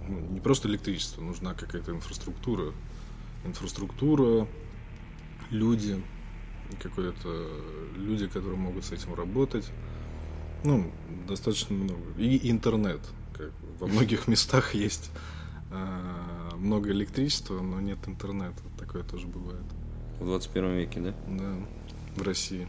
ну, 0.09 0.21
не 0.31 0.41
просто 0.41 0.67
электричество, 0.67 1.23
нужна 1.23 1.55
какая-то 1.55 1.93
инфраструктура. 1.93 2.73
Инфраструктура, 3.45 4.49
люди, 5.51 6.03
какое-то 6.83 7.49
люди, 7.95 8.27
которые 8.27 8.59
могут 8.59 8.87
с 8.87 8.91
этим 8.91 9.15
работать. 9.15 9.71
Ну, 10.65 10.91
достаточно 11.29 11.77
много. 11.77 12.03
И 12.19 12.51
интернет. 12.51 13.01
Как 13.41 13.53
во 13.81 13.87
многих 13.87 14.29
местах 14.29 14.75
есть 14.75 15.11
э, 15.71 16.51
много 16.57 16.91
электричества, 16.91 17.61
но 17.61 17.81
нет 17.81 17.99
интернета. 18.07 18.63
Такое 18.79 19.03
тоже 19.03 19.27
бывает. 19.27 19.65
В 20.19 20.25
21 20.25 20.77
веке, 20.77 21.01
да? 21.01 21.15
Да, 21.29 21.55
в 22.17 22.23
России. 22.23 22.69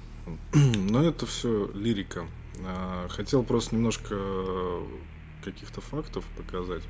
Но 0.54 1.04
это 1.04 1.26
все 1.26 1.70
лирика. 1.74 2.26
А, 2.66 3.08
хотел 3.10 3.44
просто 3.44 3.76
немножко 3.76 4.16
каких-то 5.44 5.82
фактов 5.82 6.24
показать. 6.38 6.84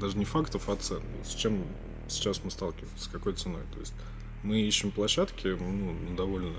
Даже 0.00 0.18
не 0.18 0.24
фактов, 0.24 0.68
а 0.68 0.76
цен. 0.76 1.02
С 1.24 1.34
чем 1.34 1.64
сейчас 2.08 2.44
мы 2.44 2.50
сталкиваемся, 2.50 3.04
с 3.04 3.08
какой 3.08 3.32
ценой. 3.34 3.62
То 3.72 3.80
есть 3.80 3.94
мы 4.42 4.60
ищем 4.60 4.90
площадки 4.90 5.56
ну, 5.58 5.92
на 5.92 6.16
довольно 6.16 6.54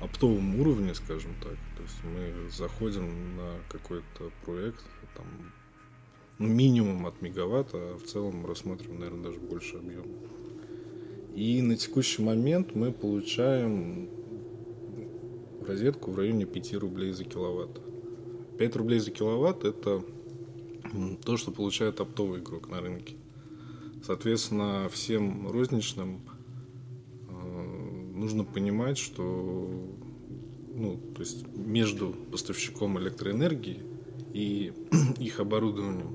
оптовом 0.00 0.60
уровне, 0.60 0.94
скажем 0.94 1.32
так. 1.40 1.56
То 1.76 1.82
есть 1.82 2.04
мы 2.04 2.50
заходим 2.50 3.36
на 3.36 3.58
какой-то 3.68 4.30
проект, 4.44 4.84
там, 5.16 5.26
минимум 6.38 7.06
от 7.06 7.20
мегаватта, 7.22 7.76
а 7.76 7.98
в 7.98 8.02
целом 8.02 8.46
рассматриваем, 8.46 9.00
наверное, 9.00 9.24
даже 9.24 9.38
больше 9.38 9.76
объема. 9.76 10.06
И 11.34 11.62
на 11.62 11.76
текущий 11.76 12.22
момент 12.22 12.74
мы 12.74 12.92
получаем 12.92 14.08
розетку 15.66 16.10
в 16.10 16.18
районе 16.18 16.44
5 16.44 16.74
рублей 16.74 17.12
за 17.12 17.24
киловатт. 17.24 17.80
5 18.58 18.76
рублей 18.76 18.98
за 18.98 19.10
киловатт– 19.10 19.64
это 19.64 20.04
то, 21.24 21.36
что 21.36 21.52
получает 21.52 22.00
оптовый 22.00 22.40
игрок 22.40 22.68
на 22.68 22.80
рынке. 22.80 23.16
Соответственно, 24.04 24.88
всем 24.90 25.48
розничным 25.48 26.20
э, 27.28 28.12
нужно 28.14 28.44
понимать, 28.44 28.98
что 28.98 29.70
ну, 30.74 30.98
то 31.14 31.20
есть 31.20 31.46
между 31.56 32.14
поставщиком 32.30 32.98
электроэнергии 32.98 33.91
и 34.32 34.72
их 35.18 35.40
оборудованием 35.40 36.14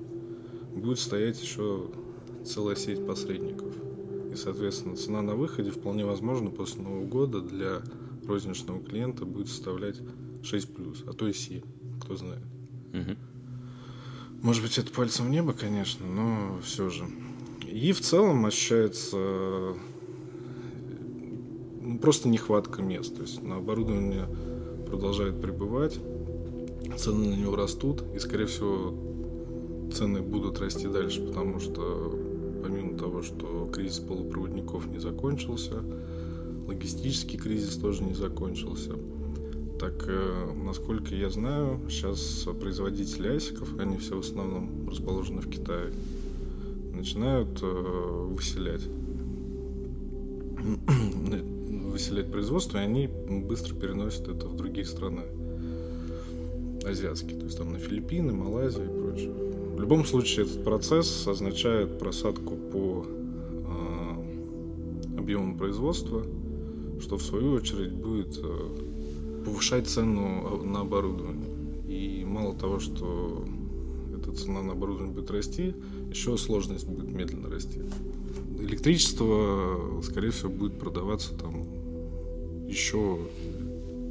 будет 0.76 1.00
стоять 1.00 1.42
еще 1.42 1.90
целая 2.46 2.76
сеть 2.76 3.06
посредников. 3.06 3.74
И, 4.32 4.36
соответственно, 4.36 4.96
цена 4.96 5.22
на 5.22 5.36
выходе 5.36 5.72
вполне 5.72 6.06
возможно 6.06 6.50
после 6.50 6.82
Нового 6.82 7.06
года 7.06 7.42
для 7.42 7.82
розничного 8.26 8.84
клиента 8.84 9.26
будет 9.26 9.48
составлять 9.48 9.98
6 10.44 10.76
плюс, 10.76 11.04
а 11.08 11.14
то 11.14 11.28
и 11.28 11.34
7, 11.34 11.62
кто 12.02 12.16
знает. 12.16 12.44
Угу. 12.94 13.18
Может 14.44 14.64
быть, 14.64 14.78
это 14.78 14.92
пальцем 14.92 15.28
в 15.28 15.30
небо, 15.30 15.54
конечно, 15.54 16.06
но 16.06 16.60
все 16.64 16.90
же. 16.90 17.06
И 17.68 17.92
в 17.92 18.02
целом 18.02 18.46
ощущается 18.46 19.18
ну, 21.82 22.00
просто 22.00 22.30
нехватка 22.30 22.82
мест. 22.82 23.16
То 23.16 23.24
есть 23.24 23.42
на 23.42 23.58
оборудование 23.58 24.28
продолжает 24.86 25.42
прибывать, 25.42 26.00
цены 26.98 27.30
на 27.30 27.36
него 27.36 27.56
растут, 27.56 28.04
и, 28.16 28.20
скорее 28.20 28.48
всего, 28.48 28.94
цены 29.94 30.22
будут 30.22 30.60
расти 30.60 30.88
дальше, 30.88 31.22
потому 31.22 31.60
что 31.60 32.14
помимо 32.64 32.98
того, 32.98 33.22
что 33.22 33.70
кризис 33.72 34.00
полупроводников 34.00 34.88
не 34.88 35.00
закончился, 35.00 35.84
логистический 36.68 37.38
кризис 37.38 37.76
тоже 37.78 38.04
не 38.04 38.14
закончился. 38.14 38.94
Так, 39.80 40.06
э, 40.08 40.52
насколько 40.56 41.14
я 41.14 41.30
знаю, 41.30 41.80
сейчас 41.88 42.48
производители 42.60 43.28
асиков, 43.28 43.78
они 43.80 43.98
все 43.98 44.18
в 44.18 44.22
основном 44.22 44.90
расположены 44.90 45.42
в 45.42 45.50
Китае, 45.50 45.94
начинают 46.94 47.60
э, 47.62 48.28
выселять 48.32 48.82
выселять 51.68 52.32
производство, 52.32 52.80
и 52.80 52.82
они 52.82 53.08
быстро 53.08 53.76
переносят 53.76 54.28
это 54.28 54.48
в 54.48 54.56
другие 54.56 54.86
страны 54.86 55.24
азиатские, 56.84 57.38
то 57.38 57.46
есть 57.46 57.58
там 57.58 57.72
на 57.72 57.80
Филиппины, 57.80 58.34
Малайзию 58.34 58.86
и 58.86 59.02
прочее. 59.02 59.34
В 59.76 59.80
любом 59.80 60.06
случае 60.06 60.46
этот 60.46 60.64
процесс 60.64 61.28
означает 61.28 62.00
просадку 62.00 62.56
по 62.56 63.06
э, 63.06 65.18
объемам 65.18 65.58
производства, 65.58 66.26
что 67.00 67.18
в 67.18 67.24
свою 67.24 67.54
очередь 67.54 67.94
будет 67.94 68.40
э, 68.42 69.44
повышать 69.46 69.88
цену 69.88 70.64
на 70.64 70.82
оборудование. 70.82 71.48
И 71.88 72.26
мало 72.26 72.56
того, 72.56 72.80
что 72.80 73.46
эта 74.18 74.32
цена 74.32 74.62
на 74.62 74.74
оборудование 74.74 75.14
будет 75.14 75.32
расти, 75.32 75.76
еще 76.10 76.38
сложность 76.38 76.88
будет 76.88 77.10
медленно 77.10 77.50
расти. 77.50 77.82
Электричество, 78.60 80.02
скорее 80.02 80.32
всего, 80.32 80.50
будет 80.50 80.80
продаваться 80.80 81.36
там 81.36 81.64
еще, 82.68 83.20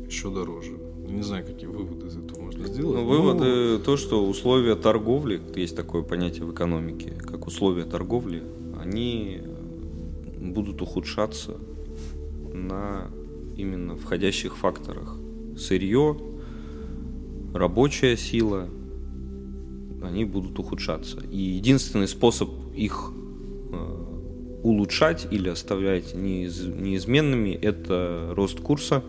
еще 0.07 0.31
дороже. 0.31 0.86
Не 1.09 1.23
знаю, 1.23 1.45
какие 1.45 1.69
выводы 1.69 2.07
из 2.07 2.17
этого 2.17 2.43
можно 2.43 2.67
сделать. 2.67 2.97
Ну, 2.97 3.05
выводы 3.05 3.79
то, 3.79 3.97
что 3.97 4.27
условия 4.27 4.75
торговли, 4.75 5.41
есть 5.55 5.77
такое 5.77 6.03
понятие 6.03 6.45
в 6.45 6.53
экономике, 6.53 7.13
как 7.19 7.47
условия 7.47 7.85
торговли, 7.85 8.43
они 8.81 9.41
будут 10.41 10.83
ухудшаться 10.83 11.59
на 12.53 13.11
именно 13.57 13.97
входящих 13.97 14.57
факторах. 14.57 15.17
Сырье, 15.57 16.17
рабочая 17.55 18.17
сила, 18.17 18.69
они 20.03 20.25
будут 20.25 20.59
ухудшаться. 20.59 21.21
И 21.31 21.39
единственный 21.39 22.09
способ 22.09 22.51
их 22.75 23.13
улучшать 24.63 25.29
или 25.31 25.49
оставлять 25.49 26.15
неиз, 26.15 26.63
неизменными, 26.65 27.51
это 27.51 28.33
рост 28.35 28.61
курса, 28.61 29.03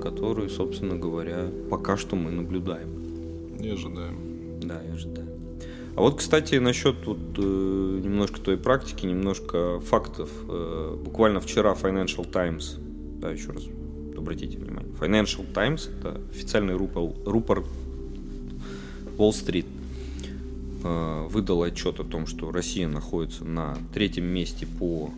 который, 0.00 0.48
собственно 0.48 0.96
говоря, 0.96 1.48
пока 1.70 1.96
что 1.96 2.16
мы 2.16 2.30
наблюдаем. 2.30 2.88
И 3.60 3.68
ожидаем. 3.68 4.60
Да, 4.62 4.82
и 4.82 4.90
ожидаем. 4.92 5.28
А 5.96 6.02
вот, 6.02 6.16
кстати, 6.16 6.54
насчет 6.56 7.06
вот, 7.06 7.18
э, 7.36 8.00
немножко 8.02 8.40
той 8.40 8.56
практики, 8.56 9.06
немножко 9.06 9.80
фактов. 9.80 10.30
Э, 10.48 10.96
буквально 11.04 11.40
вчера 11.40 11.72
Financial 11.74 12.28
Times, 12.30 12.78
да, 13.20 13.30
еще 13.30 13.50
раз 13.52 13.64
обратите 14.16 14.58
внимание, 14.58 14.92
Financial 15.00 15.44
Times– 15.52 15.90
это 15.98 16.20
официальный 16.30 16.74
рупор, 16.74 17.10
рупор 17.24 17.64
Wall 19.18 19.30
Street– 19.30 19.66
Э, 20.82 21.26
выдал 21.28 21.62
отчет 21.62 22.00
о 22.00 22.04
том, 22.04 22.26
что 22.26 22.50
Россия 22.50 22.88
находится 22.88 23.44
на 23.44 23.76
третьем 23.92 24.24
месте 24.24 24.66
по 24.66 25.10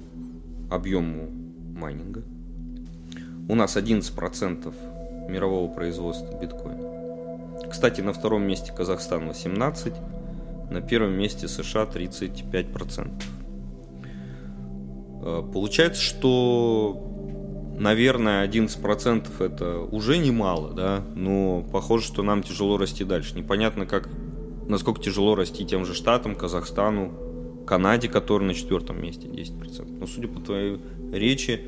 объему 0.70 1.30
майнинга. 1.76 2.22
У 3.48 3.54
нас 3.54 3.76
11% 3.76 4.72
мирового 5.28 5.72
производства 5.72 6.38
биткоина. 6.38 7.68
Кстати, 7.70 8.00
на 8.00 8.12
втором 8.12 8.42
месте 8.42 8.72
Казахстан 8.72 9.28
18%, 9.28 9.94
на 10.70 10.80
первом 10.80 11.12
месте 11.12 11.48
США 11.48 11.84
35%. 11.84 13.22
Э, 15.22 15.42
получается, 15.52 16.02
что, 16.02 17.72
наверное, 17.78 18.46
11% 18.46 19.44
это 19.44 19.78
уже 19.78 20.18
немало, 20.18 20.72
да, 20.72 21.04
но 21.14 21.62
похоже, 21.72 22.06
что 22.06 22.22
нам 22.22 22.42
тяжело 22.42 22.76
расти 22.76 23.04
дальше. 23.04 23.36
Непонятно, 23.36 23.86
как 23.86 24.08
насколько 24.68 25.00
тяжело 25.00 25.34
расти 25.34 25.64
тем 25.64 25.84
же 25.84 25.94
Штатам, 25.94 26.34
Казахстану, 26.34 27.12
Канаде, 27.66 28.08
который 28.08 28.44
на 28.44 28.54
четвертом 28.54 29.00
месте 29.00 29.28
10%. 29.28 29.98
Но 29.98 30.06
судя 30.06 30.28
по 30.28 30.40
твоей 30.40 30.80
речи, 31.12 31.60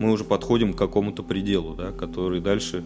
мы 0.00 0.10
уже 0.10 0.24
подходим 0.24 0.72
к 0.72 0.78
какому-то 0.78 1.22
пределу, 1.22 1.74
да, 1.76 1.92
который 1.92 2.40
дальше 2.40 2.82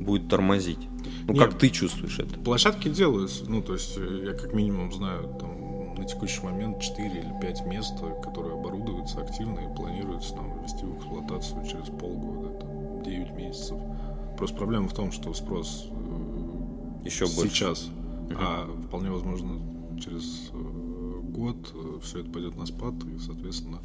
будет 0.00 0.28
тормозить. 0.28 0.78
Ну, 1.26 1.34
Нет, 1.34 1.44
как 1.44 1.58
ты 1.58 1.68
чувствуешь 1.68 2.18
это? 2.18 2.38
Площадки 2.38 2.88
делаются, 2.88 3.44
ну, 3.48 3.60
то 3.60 3.74
есть 3.74 3.98
э, 3.98 4.22
я 4.26 4.32
как 4.32 4.54
минимум 4.54 4.92
знаю, 4.92 5.24
там, 5.38 5.94
на 5.96 6.04
текущий 6.04 6.40
момент 6.42 6.80
4 6.80 7.08
или 7.08 7.40
5 7.40 7.66
мест, 7.66 7.94
которые 8.22 8.54
оборудуются 8.54 9.20
активно 9.20 9.58
и 9.58 9.76
планируется 9.76 10.34
там 10.34 10.58
ввести 10.62 10.84
в 10.86 10.96
эксплуатацию 10.96 11.66
через 11.66 11.86
полгода, 11.86 12.48
там, 12.60 13.02
9 13.02 13.32
месяцев. 13.32 13.76
Просто 14.38 14.56
проблема 14.56 14.88
в 14.88 14.94
том, 14.94 15.12
что 15.12 15.34
спрос 15.34 15.88
э, 15.90 17.04
еще 17.04 17.26
сейчас 17.26 17.36
больше 17.36 18.00
а 18.38 18.66
вполне 18.86 19.10
возможно 19.10 19.58
через 20.00 20.50
э, 20.52 21.20
год 21.22 21.74
э, 21.74 21.98
все 22.02 22.20
это 22.20 22.30
пойдет 22.30 22.56
на 22.56 22.66
спад, 22.66 22.94
и, 23.04 23.18
соответственно, 23.18 23.80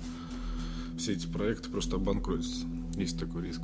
все 0.98 1.14
эти 1.14 1.28
проекты 1.28 1.70
просто 1.70 1.98
обанкротятся. 1.98 2.66
Есть 2.96 3.20
такой 3.20 3.48
риск. 3.48 3.62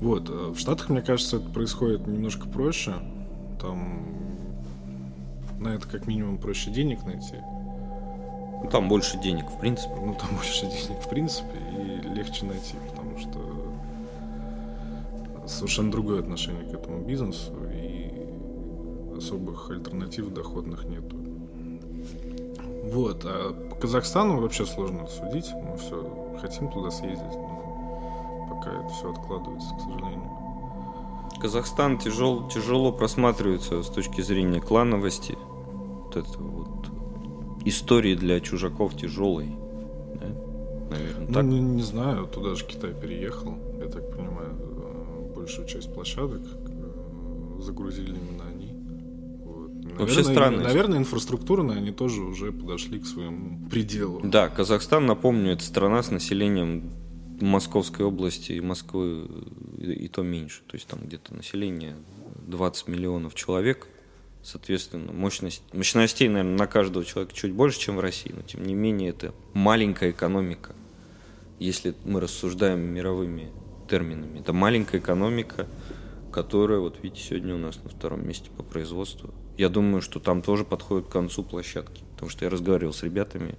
Вот. 0.00 0.28
Э, 0.28 0.52
в 0.54 0.58
Штатах, 0.58 0.88
мне 0.88 1.02
кажется, 1.02 1.36
это 1.38 1.48
происходит 1.48 2.06
немножко 2.06 2.48
проще. 2.48 2.94
Там 3.60 4.16
на 5.60 5.68
это 5.68 5.88
как 5.88 6.06
минимум 6.06 6.38
проще 6.38 6.70
денег 6.70 7.04
найти. 7.04 7.36
Ну, 8.62 8.68
там 8.70 8.88
больше 8.88 9.18
денег, 9.20 9.46
в 9.50 9.58
принципе. 9.60 9.94
Ну, 9.96 10.14
там 10.14 10.30
больше 10.34 10.62
денег, 10.62 11.02
в 11.04 11.08
принципе, 11.08 11.58
и 11.72 12.08
легче 12.14 12.46
найти, 12.46 12.74
потому 12.88 13.18
что 13.18 13.38
совершенно 15.46 15.90
другое 15.90 16.20
отношение 16.20 16.64
к 16.64 16.74
этому 16.74 17.04
бизнесу, 17.04 17.52
и 17.72 19.16
особых 19.16 19.70
альтернатив 19.70 20.32
доходных 20.32 20.84
нету. 20.84 21.25
Вот, 22.92 23.22
а 23.24 23.52
по 23.70 23.76
Казахстану 23.76 24.40
вообще 24.40 24.64
сложно 24.64 25.06
судить. 25.08 25.50
Мы 25.54 25.76
все 25.76 26.36
хотим 26.40 26.70
туда 26.70 26.90
съездить, 26.90 27.34
но 27.34 28.46
пока 28.48 28.70
это 28.72 28.88
все 28.88 29.10
откладывается, 29.10 29.74
к 29.74 29.80
сожалению. 29.80 30.30
Казахстан 31.40 31.98
тяжел, 31.98 32.48
тяжело 32.48 32.92
просматривается 32.92 33.82
с 33.82 33.88
точки 33.88 34.20
зрения 34.20 34.60
клановости. 34.60 35.36
Вот 35.36 36.16
это 36.16 36.38
вот 36.38 36.88
истории 37.64 38.14
для 38.14 38.40
чужаков 38.40 38.96
тяжелой. 38.96 39.56
Да? 40.14 40.26
Наверное, 40.90 41.26
ну, 41.26 41.34
так. 41.34 41.44
Не, 41.44 41.60
не 41.60 41.82
знаю, 41.82 42.26
туда 42.26 42.54
же 42.54 42.64
Китай 42.64 42.94
переехал, 42.94 43.54
я 43.78 43.86
так 43.86 44.10
понимаю, 44.16 44.56
э, 44.60 45.34
большую 45.34 45.66
часть 45.66 45.92
площадок 45.92 46.42
э, 46.42 47.60
загрузили 47.60 48.14
именно 48.14 48.44
Вообще 49.98 50.24
странно. 50.24 50.62
Наверное, 50.62 50.98
инфраструктурно 50.98 51.74
они 51.74 51.90
тоже 51.90 52.22
уже 52.22 52.52
подошли 52.52 53.00
к 53.00 53.06
своему 53.06 53.68
пределу. 53.68 54.20
Да, 54.24 54.48
Казахстан, 54.48 55.06
напомню, 55.06 55.52
это 55.52 55.62
страна 55.62 56.02
с 56.02 56.10
населением 56.10 56.92
Московской 57.40 58.06
области 58.06 58.52
и 58.52 58.60
Москвы 58.60 59.28
и 59.78 60.08
то 60.08 60.22
меньше. 60.22 60.62
То 60.66 60.76
есть 60.76 60.86
там 60.86 61.00
где-то 61.02 61.34
население 61.34 61.96
20 62.46 62.88
миллионов 62.88 63.34
человек. 63.34 63.88
Соответственно, 64.42 65.12
мощность, 65.12 65.62
мощностей, 65.72 66.28
наверное, 66.28 66.56
на 66.56 66.66
каждого 66.68 67.04
человека 67.04 67.34
чуть 67.34 67.52
больше, 67.52 67.80
чем 67.80 67.96
в 67.96 68.00
России, 68.00 68.32
но 68.34 68.42
тем 68.42 68.64
не 68.64 68.74
менее 68.74 69.10
это 69.10 69.34
маленькая 69.54 70.12
экономика. 70.12 70.72
Если 71.58 71.94
мы 72.04 72.20
рассуждаем 72.20 72.80
мировыми 72.80 73.50
терминами, 73.90 74.38
это 74.38 74.52
маленькая 74.52 75.00
экономика, 75.00 75.66
которая, 76.32 76.78
вот 76.78 77.02
видите, 77.02 77.22
сегодня 77.22 77.54
у 77.56 77.58
нас 77.58 77.82
на 77.82 77.90
втором 77.90 78.26
месте 78.26 78.50
по 78.56 78.62
производству. 78.62 79.34
Я 79.56 79.68
думаю, 79.68 80.02
что 80.02 80.20
там 80.20 80.42
тоже 80.42 80.64
подходит 80.64 81.08
к 81.08 81.12
концу 81.12 81.42
площадки, 81.42 82.02
потому 82.12 82.30
что 82.30 82.44
я 82.44 82.50
разговаривал 82.50 82.92
с 82.92 83.02
ребятами, 83.02 83.56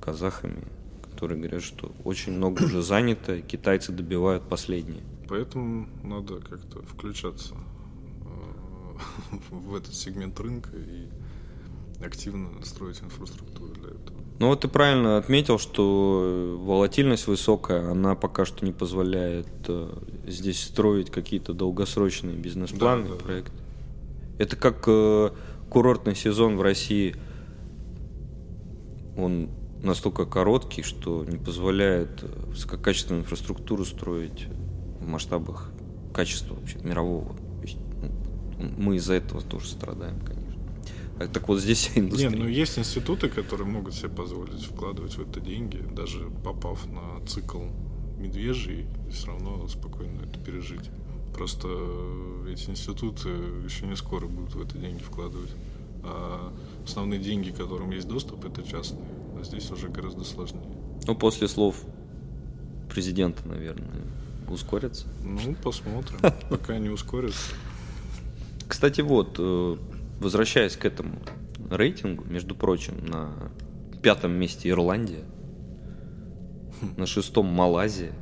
казахами, 0.00 0.62
которые 1.10 1.38
говорят, 1.38 1.62
что 1.62 1.92
очень 2.04 2.32
много 2.32 2.64
уже 2.64 2.82
занято, 2.82 3.40
китайцы 3.40 3.92
добивают 3.92 4.42
последние. 4.44 5.02
Поэтому 5.28 5.88
надо 6.04 6.40
как-то 6.40 6.82
включаться 6.82 7.54
э, 7.54 9.36
в 9.50 9.74
этот 9.74 9.94
сегмент 9.94 10.38
рынка 10.38 10.70
и 10.76 11.08
активно 12.04 12.50
строить 12.64 13.02
инфраструктуру 13.02 13.72
для 13.74 13.88
этого. 13.88 14.16
Ну 14.38 14.48
вот 14.48 14.60
ты 14.60 14.68
правильно 14.68 15.16
отметил, 15.16 15.58
что 15.58 16.58
волатильность 16.60 17.26
высокая, 17.26 17.90
она 17.90 18.14
пока 18.14 18.44
что 18.44 18.66
не 18.66 18.72
позволяет 18.72 19.48
э, 19.68 19.90
здесь 20.26 20.62
строить 20.62 21.10
какие-то 21.10 21.54
долгосрочные 21.54 22.36
бизнес-планы, 22.36 23.08
да, 23.08 23.14
да, 23.14 23.16
проекты. 23.16 23.52
Да. 23.56 23.65
Это 24.38 24.56
как 24.56 24.84
э, 24.86 25.30
курортный 25.70 26.14
сезон 26.14 26.56
в 26.56 26.62
России, 26.62 27.16
он 29.16 29.50
настолько 29.82 30.26
короткий, 30.26 30.82
что 30.82 31.24
не 31.24 31.38
позволяет 31.38 32.22
высококачественную 32.22 33.22
инфраструктуру 33.22 33.84
строить 33.84 34.46
в 35.00 35.06
масштабах 35.06 35.72
качества 36.14 36.54
вообще 36.54 36.78
мирового. 36.78 37.36
Есть, 37.62 37.78
ну, 38.58 38.70
мы 38.76 38.96
из-за 38.96 39.14
этого 39.14 39.40
тоже 39.42 39.68
страдаем, 39.68 40.20
конечно. 40.20 40.46
А 41.18 41.28
так 41.28 41.48
вот 41.48 41.60
здесь 41.60 41.90
индустрия. 41.94 42.30
Нет, 42.30 42.38
ну 42.38 42.46
есть 42.46 42.78
институты, 42.78 43.28
которые 43.28 43.66
могут 43.66 43.94
себе 43.94 44.08
позволить 44.10 44.64
вкладывать 44.64 45.16
в 45.16 45.22
это 45.22 45.40
деньги, 45.40 45.78
даже 45.94 46.30
попав 46.44 46.86
на 46.86 47.24
цикл 47.26 47.62
медвежий, 48.18 48.86
все 49.10 49.28
равно 49.28 49.66
спокойно 49.68 50.22
это 50.22 50.38
пережить. 50.40 50.90
Просто 51.36 51.68
эти 52.48 52.70
институты 52.70 53.28
еще 53.64 53.86
не 53.86 53.94
скоро 53.94 54.26
будут 54.26 54.54
в 54.54 54.62
это 54.62 54.78
деньги 54.78 55.02
вкладывать. 55.02 55.50
А 56.02 56.52
основные 56.84 57.20
деньги, 57.20 57.50
к 57.50 57.56
которым 57.56 57.90
есть 57.90 58.08
доступ, 58.08 58.44
это 58.46 58.62
частные. 58.62 59.04
А 59.38 59.44
здесь 59.44 59.70
уже 59.70 59.88
гораздо 59.88 60.24
сложнее. 60.24 60.64
Ну, 61.06 61.14
после 61.14 61.46
слов 61.48 61.76
президента, 62.88 63.46
наверное, 63.46 64.02
ускорится. 64.48 65.06
Ну, 65.22 65.54
посмотрим. 65.62 66.18
Пока 66.50 66.78
не 66.78 66.88
ускорится. 66.88 67.54
Кстати, 68.66 69.02
вот, 69.02 69.36
э, 69.38 69.76
возвращаясь 70.20 70.76
к 70.76 70.84
этому 70.86 71.20
рейтингу, 71.70 72.24
между 72.24 72.54
прочим, 72.54 73.04
на 73.04 73.30
пятом 74.02 74.32
месте 74.32 74.70
Ирландия, 74.70 75.24
на 76.96 77.06
шестом 77.06 77.46
Малайзия 77.46 78.12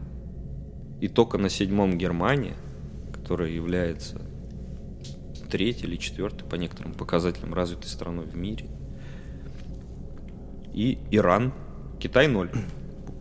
и 1.01 1.09
только 1.09 1.39
на 1.39 1.49
седьмом 1.49 1.97
Германия, 1.99 2.57
которая 3.25 3.49
является 3.49 4.21
третьей 5.51 5.89
или 5.89 5.97
четвертой 5.97 6.47
по 6.47 6.57
некоторым 6.57 6.93
показателям 6.93 7.55
развитой 7.55 7.89
страной 7.89 8.27
в 8.27 8.37
мире. 8.37 8.67
И 10.75 10.99
Иран, 11.11 11.55
Китай 11.99 12.29
ноль. 12.29 12.51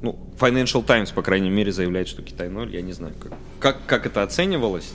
Ну, 0.01 0.29
Financial 0.37 0.85
Times, 0.85 1.13
по 1.13 1.21
крайней 1.21 1.49
мере, 1.49 1.71
заявляет, 1.71 2.09
что 2.09 2.21
Китай 2.21 2.49
ноль. 2.49 2.69
Я 2.75 2.81
не 2.81 2.91
знаю, 2.91 3.15
как, 3.17 3.31
как, 3.61 3.85
как 3.85 4.05
это 4.05 4.23
оценивалось. 4.23 4.93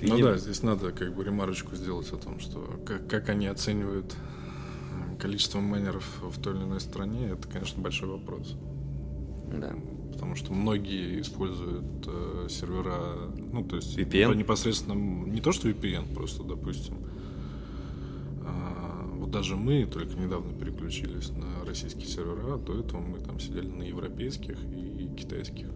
Ну 0.00 0.18
да, 0.18 0.36
здесь 0.38 0.64
надо 0.64 0.90
как 0.90 1.14
бы 1.14 1.22
ремарочку 1.22 1.76
сделать 1.76 2.12
о 2.12 2.16
том, 2.16 2.40
что 2.40 2.80
как, 2.84 3.06
как 3.06 3.28
они 3.28 3.46
оценивают 3.46 4.16
количество 5.20 5.60
майнеров 5.60 6.04
в 6.20 6.42
той 6.42 6.56
или 6.56 6.64
иной 6.64 6.80
стране, 6.80 7.28
это, 7.28 7.46
конечно, 7.46 7.80
большой 7.80 8.08
вопрос. 8.08 8.56
Да. 9.52 9.74
Потому 10.12 10.36
что 10.36 10.52
многие 10.52 11.20
используют 11.20 12.06
э, 12.06 12.46
сервера, 12.48 13.30
ну, 13.52 13.64
то 13.64 13.76
есть 13.76 13.96
VPN? 13.98 14.34
непосредственно 14.36 14.94
не 14.94 15.40
то, 15.40 15.52
что 15.52 15.68
VPN, 15.68 16.14
просто, 16.14 16.42
допустим, 16.42 16.98
э, 18.42 19.16
вот 19.16 19.30
даже 19.30 19.56
мы 19.56 19.86
только 19.86 20.14
недавно 20.18 20.52
переключились 20.52 21.30
на 21.30 21.64
российские 21.64 22.06
сервера, 22.06 22.54
а 22.54 22.58
до 22.58 22.80
этого 22.80 23.00
мы 23.00 23.18
там 23.20 23.40
сидели 23.40 23.68
на 23.68 23.82
европейских 23.82 24.58
и 24.64 25.08
китайских. 25.16 25.68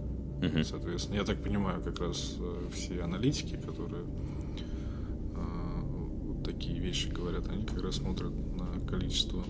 Угу. 0.42 0.64
Соответственно, 0.64 1.16
я 1.16 1.24
так 1.24 1.42
понимаю, 1.42 1.82
как 1.82 2.00
раз 2.00 2.36
э, 2.38 2.68
все 2.72 3.02
аналитики, 3.02 3.56
которые 3.56 4.02
э, 4.02 5.80
вот 6.24 6.44
такие 6.44 6.78
вещи 6.78 7.08
говорят, 7.08 7.48
они 7.48 7.64
как 7.64 7.82
раз 7.82 7.96
смотрят 7.96 8.32
на 8.56 8.86
количество 8.86 9.42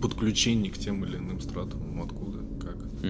подключений 0.00 0.70
к 0.70 0.78
тем 0.78 1.04
или 1.04 1.16
иным 1.16 1.40
стратам, 1.40 2.02
откуда. 2.02 2.35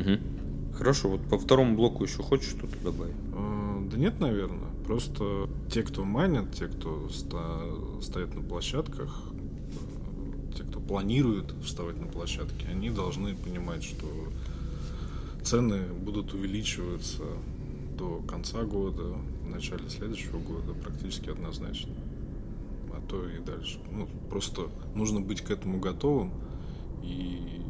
Угу. 0.01 0.77
Хорошо, 0.77 1.09
вот 1.09 1.23
по 1.23 1.39
второму 1.39 1.75
блоку 1.77 2.05
еще 2.05 2.23
хочешь 2.23 2.51
что-то 2.51 2.77
добавить? 2.85 3.15
Э, 3.35 3.89
да 3.91 3.97
нет, 3.97 4.21
наверное. 4.21 4.69
Просто 4.87 5.49
те, 5.71 5.83
кто 5.83 6.05
майнят, 6.05 6.53
те, 6.55 6.67
кто 6.67 7.09
ста- 7.09 8.01
стоят 8.03 8.35
на 8.35 8.43
площадках, 8.43 9.23
те, 10.57 10.65
кто 10.65 10.81
планирует 10.81 11.53
вставать 11.65 11.99
на 11.99 12.07
площадке, 12.07 12.67
они 12.71 12.91
должны 12.91 13.35
понимать, 13.35 13.83
что 13.83 14.07
цены 15.43 15.83
будут 16.05 16.35
увеличиваться 16.35 17.23
до 17.99 18.21
конца 18.29 18.63
года, 18.63 19.15
в 19.45 19.49
начале 19.49 19.89
следующего 19.89 20.39
года 20.39 20.75
практически 20.75 21.31
однозначно. 21.31 21.93
А 22.93 23.01
то 23.09 23.27
и 23.29 23.39
дальше. 23.39 23.79
Ну, 23.91 24.09
просто 24.29 24.69
нужно 24.95 25.21
быть 25.21 25.41
к 25.41 25.51
этому 25.51 25.79
готовым 25.79 26.33
и 27.03 27.63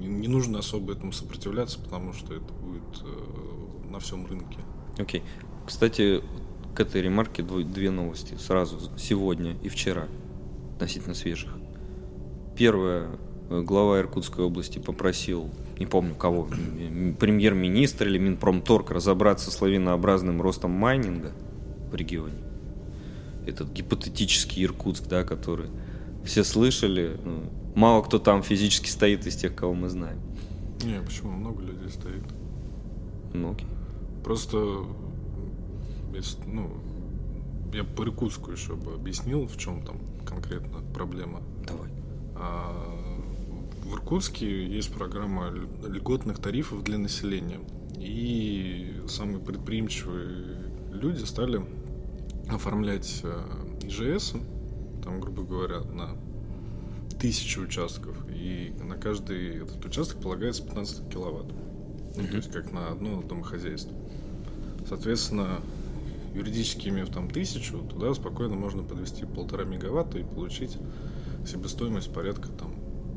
не, 0.00 0.08
не 0.08 0.28
нужно 0.28 0.58
особо 0.58 0.92
этому 0.92 1.12
сопротивляться, 1.12 1.78
потому 1.78 2.12
что 2.12 2.34
это 2.34 2.52
будет 2.54 3.02
э, 3.04 3.90
на 3.90 4.00
всем 4.00 4.26
рынке. 4.26 4.58
Окей. 4.98 5.20
Okay. 5.20 5.24
Кстати, 5.66 6.22
к 6.74 6.80
этой 6.80 7.02
ремарке 7.02 7.42
две 7.42 7.90
новости 7.90 8.34
сразу 8.34 8.78
сегодня 8.96 9.56
и 9.62 9.68
вчера 9.68 10.06
относительно 10.74 11.14
свежих. 11.14 11.50
Первое, 12.56 13.08
глава 13.48 14.00
Иркутской 14.00 14.44
области 14.44 14.78
попросил 14.78 15.50
не 15.80 15.86
помню 15.86 16.14
кого, 16.14 16.46
премьер-министр 17.18 18.08
или 18.08 18.18
Минпромторг 18.18 18.90
разобраться 18.90 19.50
с 19.50 19.60
лавинообразным 19.62 20.42
ростом 20.42 20.72
майнинга 20.72 21.32
в 21.90 21.94
регионе. 21.94 22.36
Этот 23.46 23.72
гипотетический 23.72 24.62
Иркутск, 24.64 25.08
да, 25.08 25.24
который 25.24 25.68
все 26.22 26.44
слышали. 26.44 27.18
Ну, 27.24 27.44
мало 27.74 28.02
кто 28.02 28.18
там 28.18 28.42
физически 28.42 28.88
стоит 28.88 29.26
из 29.26 29.36
тех, 29.36 29.54
кого 29.54 29.74
мы 29.74 29.88
знаем. 29.88 30.20
Не, 30.82 31.00
почему? 31.00 31.32
Много 31.32 31.62
людей 31.62 31.90
стоит. 31.90 32.24
Ну, 33.34 33.52
окей. 33.52 33.66
Просто, 34.24 34.56
ну, 36.46 36.70
я 37.72 37.84
по 37.84 38.02
Иркутску 38.02 38.50
еще 38.50 38.74
бы 38.74 38.94
объяснил, 38.94 39.46
в 39.46 39.56
чем 39.56 39.82
там 39.82 39.98
конкретно 40.26 40.80
проблема. 40.94 41.40
Давай. 41.66 41.90
А, 42.34 43.20
в 43.84 43.94
Иркутске 43.94 44.66
есть 44.66 44.92
программа 44.92 45.50
льготных 45.50 46.38
тарифов 46.38 46.82
для 46.82 46.98
населения. 46.98 47.60
И 47.96 49.02
самые 49.08 49.38
предприимчивые 49.38 50.72
люди 50.92 51.24
стали 51.24 51.64
оформлять 52.48 53.20
э, 53.22 53.42
ИЖС, 53.82 54.34
там, 55.04 55.20
грубо 55.20 55.42
говоря, 55.42 55.80
на 55.80 56.16
тысячи 57.20 57.58
участков. 57.58 58.16
И 58.30 58.72
на 58.82 58.96
каждый 58.96 59.62
этот 59.62 59.84
участок 59.84 60.20
полагается 60.20 60.64
15 60.64 61.08
киловатт. 61.10 61.46
Mm-hmm. 61.46 62.30
То 62.30 62.36
есть 62.36 62.50
как 62.50 62.72
на 62.72 62.88
одно 62.88 63.22
домохозяйство. 63.22 63.94
Соответственно, 64.88 65.60
юридически 66.34 66.88
имев 66.88 67.10
там 67.10 67.30
тысячу, 67.30 67.78
туда 67.78 68.12
спокойно 68.14 68.56
можно 68.56 68.82
подвести 68.82 69.26
полтора 69.26 69.64
мегаватта 69.64 70.18
и 70.18 70.24
получить 70.24 70.76
себестоимость 71.46 72.12
порядка 72.12 72.48
там 72.48 72.74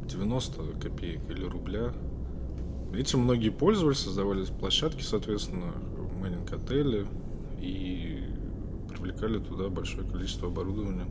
90 0.08 0.80
копеек 0.82 1.22
или 1.30 1.46
рубля. 1.46 1.94
Этим 2.94 3.22
многие 3.22 3.50
пользовались, 3.50 4.00
создавались 4.00 4.50
площадки, 4.50 5.02
соответственно, 5.02 5.74
майнинг-отели 6.20 7.08
и 7.60 8.24
привлекали 8.90 9.40
туда 9.40 9.70
большое 9.70 10.08
количество 10.08 10.50
оборудования. 10.50 11.08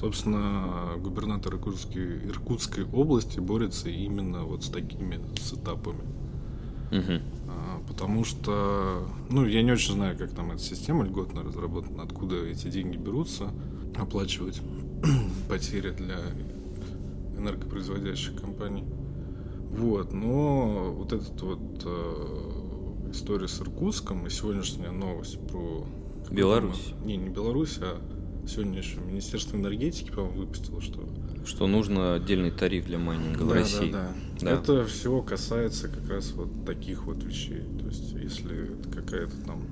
Собственно, 0.00 0.96
губернатор 0.96 1.52
Иркутской, 1.56 2.26
Иркутской 2.26 2.86
области 2.86 3.38
борется 3.38 3.90
именно 3.90 4.44
вот 4.44 4.64
с 4.64 4.70
такими 4.70 5.20
сетапами. 5.38 6.00
Угу. 6.90 7.20
А, 7.48 7.82
потому 7.86 8.24
что, 8.24 9.06
ну, 9.28 9.44
я 9.44 9.62
не 9.62 9.72
очень 9.72 9.92
знаю, 9.92 10.16
как 10.16 10.30
там 10.30 10.52
эта 10.52 10.62
система 10.62 11.04
льготно 11.04 11.42
разработана, 11.42 12.04
откуда 12.04 12.36
эти 12.46 12.68
деньги 12.68 12.96
берутся, 12.96 13.50
оплачивать 13.94 14.62
потери 15.50 15.90
для 15.90 16.18
энергопроизводящих 17.36 18.40
компаний. 18.40 18.84
Вот, 19.68 20.14
но 20.14 20.94
вот 20.96 21.12
этот 21.12 21.42
вот 21.42 21.82
э, 21.84 23.10
история 23.12 23.48
с 23.48 23.60
Иркутском 23.60 24.26
и 24.26 24.30
сегодняшняя 24.30 24.92
новость 24.92 25.38
про... 25.46 25.84
Беларусь? 26.30 26.94
Не, 27.04 27.18
не 27.18 27.28
Беларусь, 27.28 27.78
а 27.82 28.00
сегодня 28.46 28.78
еще 28.78 28.98
Министерство 29.00 29.56
энергетики, 29.56 30.10
по-моему, 30.10 30.40
выпустило, 30.40 30.80
что... 30.80 31.08
Что 31.44 31.66
нужно 31.66 32.14
отдельный 32.14 32.50
тариф 32.50 32.86
для 32.86 32.98
майнинга 32.98 33.42
в 33.42 33.52
России. 33.52 33.90
Да, 33.90 34.12
да, 34.40 34.46
да. 34.46 34.50
Это 34.52 34.84
всего 34.86 35.22
касается 35.22 35.88
как 35.88 36.08
раз 36.08 36.32
вот 36.32 36.64
таких 36.66 37.06
вот 37.06 37.22
вещей. 37.24 37.62
То 37.80 37.86
есть, 37.86 38.12
если 38.12 38.76
какая-то 38.92 39.36
там 39.46 39.66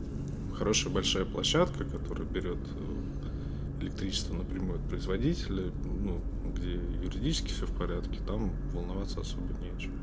хорошая 0.56 0.92
большая 0.92 1.24
площадка, 1.24 1.84
которая 1.84 2.26
берет 2.26 2.58
э, 2.58 3.82
электричество 3.82 4.34
напрямую 4.34 4.80
от 4.80 4.88
производителя, 4.88 5.64
ну, 5.84 6.20
где 6.56 6.80
юридически 7.04 7.48
все 7.48 7.66
в 7.66 7.76
порядке, 7.76 8.18
там 8.26 8.50
волноваться 8.72 9.20
особо 9.20 9.44
нечего. 9.62 9.94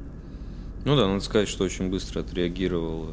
Ну 0.85 0.95
да, 0.95 1.07
надо 1.07 1.21
сказать, 1.21 1.49
что 1.49 1.63
очень 1.63 1.89
быстро 1.89 2.21
отреагировало 2.21 3.09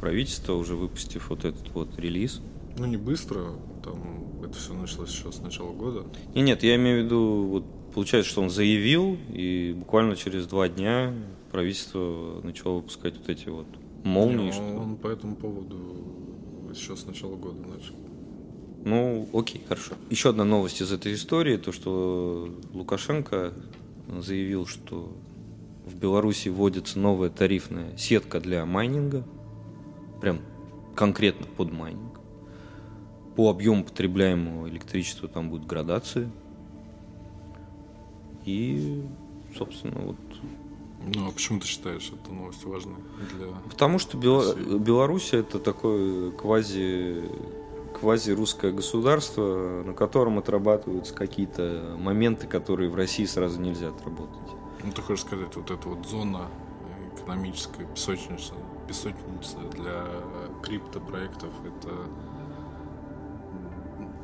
правительство, 0.00 0.54
уже 0.54 0.74
выпустив 0.74 1.30
вот 1.30 1.44
этот 1.44 1.70
вот 1.70 1.98
релиз. 1.98 2.40
Ну 2.76 2.86
не 2.86 2.96
быстро, 2.96 3.52
там 3.82 4.42
это 4.42 4.54
все 4.54 4.74
началось 4.74 5.10
еще 5.10 5.30
с 5.30 5.40
начала 5.40 5.72
года. 5.72 6.06
И 6.34 6.40
нет, 6.40 6.62
я 6.62 6.76
имею 6.76 7.02
в 7.02 7.04
виду, 7.04 7.46
вот 7.48 7.64
получается, 7.94 8.30
что 8.30 8.42
он 8.42 8.50
заявил, 8.50 9.16
и 9.30 9.74
буквально 9.78 10.16
через 10.16 10.46
два 10.46 10.68
дня 10.68 11.14
правительство 11.52 12.40
начало 12.42 12.76
выпускать 12.76 13.16
вот 13.16 13.28
эти 13.28 13.48
вот 13.48 13.66
молнии. 14.02 14.46
Не, 14.46 14.52
что... 14.52 14.62
Он 14.62 14.96
по 14.96 15.08
этому 15.08 15.36
поводу 15.36 15.78
еще 16.70 16.96
с 16.96 17.06
начала 17.06 17.36
года 17.36 17.60
начал. 17.60 17.94
Ну, 18.84 19.28
окей, 19.32 19.62
хорошо. 19.66 19.94
Еще 20.10 20.30
одна 20.30 20.44
новость 20.44 20.82
из 20.82 20.92
этой 20.92 21.14
истории, 21.14 21.56
то, 21.56 21.72
что 21.72 22.48
Лукашенко 22.72 23.54
заявил, 24.18 24.66
что 24.66 25.16
в 25.86 25.94
Беларуси 25.96 26.48
вводится 26.48 26.98
новая 26.98 27.30
тарифная 27.30 27.96
сетка 27.96 28.40
для 28.40 28.66
майнинга, 28.66 29.24
прям 30.20 30.40
конкретно 30.94 31.46
под 31.46 31.72
майнинг. 31.72 32.13
По 33.36 33.50
объему 33.50 33.84
потребляемого 33.84 34.68
электричества 34.68 35.28
там 35.28 35.50
будут 35.50 35.66
градации. 35.66 36.30
И, 38.44 39.02
собственно, 39.56 40.00
вот 40.00 40.16
ну, 41.06 41.28
а 41.28 41.32
почему 41.32 41.60
ты 41.60 41.66
считаешь 41.66 42.10
эту 42.12 42.32
новость 42.32 42.64
важной 42.64 42.96
для 43.36 43.48
Потому 43.68 43.98
что 43.98 44.16
Бел... 44.16 44.54
Беларусь 44.78 45.34
это 45.34 45.58
такое 45.58 46.30
квази 46.30 47.24
квази-русское 48.00 48.72
государство, 48.72 49.82
на 49.84 49.94
котором 49.94 50.38
отрабатываются 50.38 51.14
какие-то 51.14 51.96
моменты, 51.98 52.46
которые 52.46 52.90
в 52.90 52.96
России 52.96 53.24
сразу 53.24 53.60
нельзя 53.60 53.88
отработать. 53.88 54.50
Ну, 54.82 54.92
ты 54.92 55.00
хочешь 55.00 55.24
сказать, 55.24 55.54
вот 55.54 55.70
эта 55.70 55.88
вот 55.88 56.06
зона 56.06 56.48
экономическая 57.16 57.86
песочница, 57.86 58.54
песочница 58.88 59.58
для 59.72 60.06
криптопроектов, 60.62 61.50
это 61.64 61.90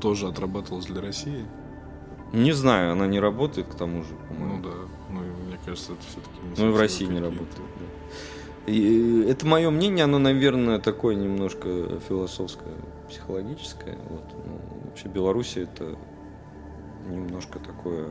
тоже 0.00 0.28
отрабатывалось 0.28 0.86
для 0.86 1.00
России? 1.00 1.46
Не 2.32 2.52
знаю, 2.52 2.92
она 2.92 3.06
не 3.06 3.20
работает, 3.20 3.68
к 3.68 3.74
тому 3.74 4.02
же, 4.02 4.14
по-моему. 4.28 4.56
Ну 4.56 4.62
да, 4.62 4.76
ну 5.10 5.20
мне 5.46 5.58
кажется, 5.64 5.92
это 5.92 6.02
все-таки 6.02 6.40
не 6.42 6.62
Ну 6.62 6.70
и 6.70 6.72
в 6.72 6.78
России 6.78 7.04
не 7.04 7.20
работает, 7.20 7.56
да. 7.56 8.72
И 8.72 9.24
это 9.28 9.46
мое 9.46 9.70
мнение, 9.70 10.04
оно, 10.04 10.18
наверное, 10.18 10.78
такое 10.78 11.16
немножко 11.16 11.98
философское, 12.08 12.74
психологическое. 13.08 13.98
Вот. 14.08 14.24
Ну, 14.46 14.60
вообще 14.84 15.08
Беларусь 15.08 15.56
это 15.56 15.96
немножко 17.08 17.58
такое 17.58 18.08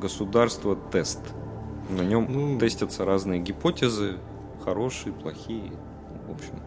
государство-тест. 0.00 1.20
На 1.90 2.02
нем 2.02 2.26
ну, 2.28 2.58
тестятся 2.58 3.04
разные 3.04 3.40
гипотезы, 3.40 4.16
хорошие, 4.64 5.12
плохие. 5.12 5.72
В 6.26 6.32
общем, 6.32 6.60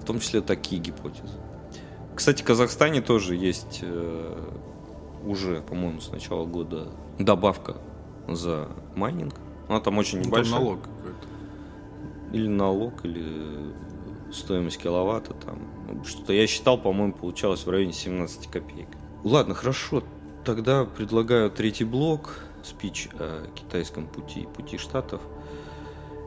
в 0.00 0.04
том 0.04 0.20
числе 0.20 0.42
такие 0.42 0.80
гипотезы. 0.80 1.38
Кстати, 2.20 2.42
в 2.42 2.44
Казахстане 2.44 3.00
тоже 3.00 3.34
есть 3.34 3.78
э, 3.80 4.48
уже, 5.24 5.62
по-моему, 5.62 6.02
с 6.02 6.10
начала 6.10 6.44
года 6.44 6.88
добавка 7.18 7.78
за 8.28 8.68
майнинг. 8.94 9.36
Она 9.68 9.80
там 9.80 9.96
очень 9.96 10.18
небольшая. 10.18 10.52
Там 10.52 10.62
налог 10.64 10.82
какой-то. 10.82 11.28
Или 12.34 12.46
налог, 12.46 13.04
или 13.06 13.72
стоимость 14.30 14.76
киловатта 14.82 15.32
там. 15.32 16.04
Что-то 16.04 16.34
я 16.34 16.46
считал, 16.46 16.76
по-моему, 16.76 17.14
получалось 17.14 17.64
в 17.64 17.70
районе 17.70 17.94
17 17.94 18.50
копеек. 18.50 18.88
Ладно, 19.24 19.54
хорошо. 19.54 20.02
Тогда 20.44 20.84
предлагаю 20.84 21.50
третий 21.50 21.84
блок, 21.84 22.40
спич 22.62 23.08
о 23.14 23.46
китайском 23.54 24.06
пути, 24.06 24.46
пути 24.54 24.76
штатов. 24.76 25.22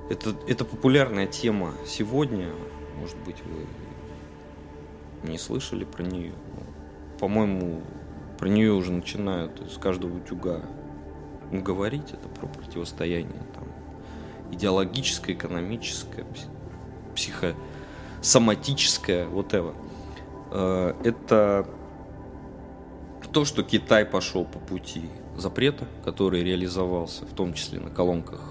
Это, 0.09 0.33
это 0.47 0.65
популярная 0.65 1.27
тема 1.27 1.75
сегодня. 1.85 2.51
Может 2.99 3.17
быть, 3.17 3.37
вы 3.45 3.67
не 5.23 5.37
слышали 5.37 5.85
про 5.85 6.03
нее. 6.03 6.33
Ну, 6.53 6.63
по-моему, 7.19 7.81
про 8.37 8.49
нее 8.49 8.73
уже 8.73 8.91
начинают 8.91 9.61
с 9.71 9.77
каждого 9.77 10.17
утюга 10.17 10.61
ну, 11.51 11.61
говорить. 11.61 12.11
Это 12.11 12.27
про 12.27 12.47
противостояние 12.47 13.43
там, 13.53 13.63
идеологическое, 14.51 15.35
экономическое, 15.35 16.25
психосоматическое, 17.15 19.27
вот 19.27 19.53
Это 19.53 19.73
это 21.03 21.67
то, 23.31 23.45
что 23.45 23.63
Китай 23.63 24.05
пошел 24.05 24.45
по 24.45 24.59
пути 24.59 25.09
запрета, 25.35 25.87
который 26.05 26.43
реализовался, 26.43 27.25
в 27.25 27.33
том 27.33 27.53
числе 27.53 27.79
на 27.79 27.89
колонках 27.89 28.41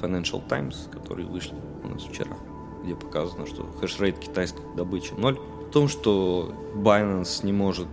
Financial 0.00 0.42
Times, 0.48 0.88
которые 0.90 1.28
вышли 1.28 1.54
у 1.84 1.88
нас 1.88 2.02
вчера, 2.02 2.36
где 2.82 2.96
показано, 2.96 3.46
что 3.46 3.70
хешрейт 3.80 4.18
китайской 4.18 4.64
добычи 4.74 5.12
ноль 5.12 5.38
том, 5.72 5.88
что 5.88 6.54
Binance 6.74 7.44
не 7.44 7.52
может 7.52 7.88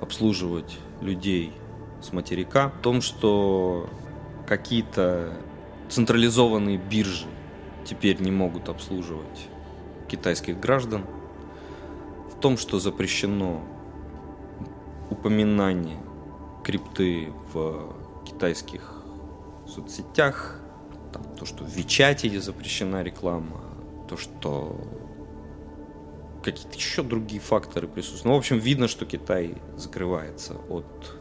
обслуживать 0.00 0.78
людей 1.00 1.52
с 2.02 2.12
материка, 2.12 2.68
в 2.68 2.82
том, 2.82 3.00
что 3.00 3.88
какие-то 4.46 5.32
централизованные 5.88 6.76
биржи 6.76 7.26
теперь 7.84 8.20
не 8.20 8.30
могут 8.30 8.68
обслуживать 8.68 9.48
китайских 10.08 10.60
граждан, 10.60 11.06
в 12.30 12.38
том, 12.38 12.58
что 12.58 12.78
запрещено 12.78 13.62
упоминание 15.10 15.98
крипты 16.62 17.32
в 17.52 17.94
китайских 18.26 19.02
соцсетях, 19.66 20.60
там, 21.12 21.22
то, 21.38 21.46
что 21.46 21.64
в 21.64 21.68
Вичате 21.68 22.40
запрещена 22.40 23.02
реклама, 23.02 23.62
то, 24.08 24.16
что 24.16 24.76
какие-то 26.42 26.76
еще 26.76 27.02
другие 27.02 27.40
факторы 27.40 27.88
присутствуют. 27.88 28.24
Ну, 28.24 28.34
в 28.34 28.38
общем, 28.38 28.58
видно, 28.58 28.88
что 28.88 29.06
Китай 29.06 29.56
закрывается 29.76 30.56
от 30.68 31.16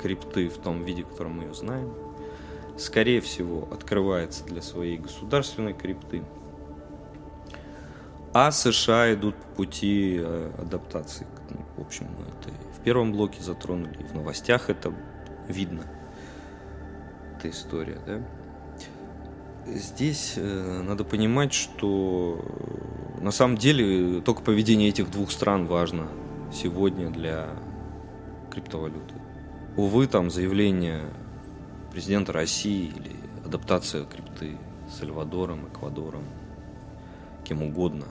крипты 0.00 0.48
в 0.48 0.58
том 0.58 0.82
виде, 0.84 1.02
в 1.02 1.08
котором 1.08 1.32
мы 1.32 1.44
ее 1.44 1.54
знаем. 1.54 1.92
Скорее 2.78 3.20
всего, 3.20 3.68
открывается 3.70 4.44
для 4.44 4.62
своей 4.62 4.96
государственной 4.96 5.74
крипты. 5.74 6.22
А 8.32 8.50
США 8.52 9.12
идут 9.12 9.36
по 9.36 9.56
пути 9.56 10.18
э, 10.20 10.52
адаптации. 10.58 11.26
В 11.76 11.80
общем, 11.82 12.06
мы 12.16 12.24
это 12.26 12.54
в 12.78 12.82
первом 12.82 13.12
блоке 13.12 13.42
затронули, 13.42 13.96
и 14.00 14.04
в 14.04 14.14
новостях 14.14 14.70
это 14.70 14.94
видно. 15.48 15.82
Эта 17.36 17.50
история, 17.50 18.00
да? 18.06 18.26
Здесь 19.66 20.34
э, 20.36 20.82
надо 20.82 21.04
понимать, 21.04 21.52
что 21.52 22.40
э, 23.18 23.20
на 23.20 23.30
самом 23.30 23.58
деле 23.58 24.20
только 24.22 24.42
поведение 24.42 24.88
этих 24.88 25.10
двух 25.10 25.30
стран 25.30 25.66
важно 25.66 26.08
сегодня 26.52 27.10
для 27.10 27.48
криптовалюты. 28.50 29.14
Увы, 29.76 30.06
там 30.06 30.30
заявление 30.30 31.02
президента 31.92 32.32
России 32.32 32.86
или 32.86 33.12
адаптация 33.44 34.04
крипты 34.04 34.56
с 34.88 34.98
Сальвадором, 34.98 35.68
Эквадором, 35.68 36.24
кем 37.44 37.62
угодно, 37.62 38.06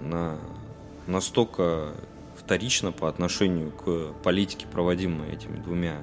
она 0.00 0.38
настолько 1.06 1.92
вторична 2.36 2.92
по 2.92 3.08
отношению 3.08 3.72
к 3.72 4.12
политике, 4.22 4.66
проводимой 4.70 5.32
этими 5.32 5.58
двумя 5.58 5.98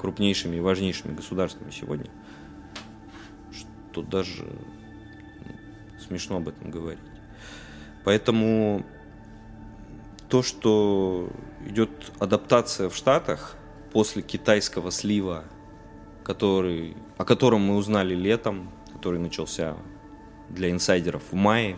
крупнейшими 0.00 0.56
и 0.56 0.60
важнейшими 0.60 1.14
государствами 1.14 1.70
сегодня– 1.70 2.10
то 3.94 4.02
даже 4.02 4.42
ну, 4.42 6.00
смешно 6.00 6.36
об 6.36 6.48
этом 6.48 6.70
говорить. 6.70 6.98
Поэтому 8.04 8.84
то, 10.28 10.42
что 10.42 11.30
идет 11.64 11.90
адаптация 12.18 12.88
в 12.88 12.96
Штатах 12.96 13.56
после 13.92 14.22
китайского 14.22 14.90
слива, 14.90 15.44
который, 16.24 16.96
о 17.16 17.24
котором 17.24 17.60
мы 17.62 17.76
узнали 17.76 18.14
летом, 18.14 18.70
который 18.92 19.20
начался 19.20 19.76
для 20.50 20.70
инсайдеров 20.70 21.22
в 21.30 21.34
мае, 21.34 21.76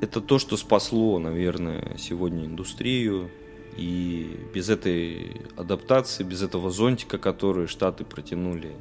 это 0.00 0.20
то, 0.20 0.38
что 0.38 0.56
спасло, 0.56 1.18
наверное, 1.18 1.96
сегодня 1.98 2.44
индустрию. 2.44 3.30
И 3.76 4.38
без 4.54 4.68
этой 4.68 5.40
адаптации, 5.56 6.22
без 6.22 6.42
этого 6.42 6.70
зонтика, 6.70 7.18
который 7.18 7.66
Штаты 7.66 8.04
протянули 8.04 8.76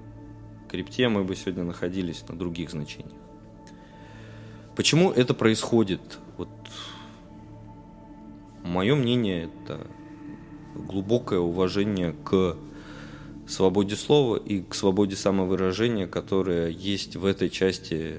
крипте 0.74 1.07
мы 1.07 1.24
бы 1.24 1.36
сегодня 1.36 1.63
находились 1.63 2.28
на 2.28 2.36
других 2.36 2.71
значениях. 2.71 3.13
Почему 4.76 5.11
это 5.11 5.36
происходит? 5.36 6.17
Вот 6.36 6.49
мое 8.63 8.95
мнение 8.95 9.43
это 9.43 9.86
глубокое 10.74 11.38
уважение 11.38 12.15
к 12.26 12.57
свободе 13.47 13.95
слова 13.95 14.38
и 14.38 14.61
к 14.61 14.74
свободе 14.74 15.15
самовыражения, 15.15 16.07
которая 16.07 16.69
есть 16.69 17.17
в 17.17 17.26
этой 17.28 17.51
части 17.51 18.15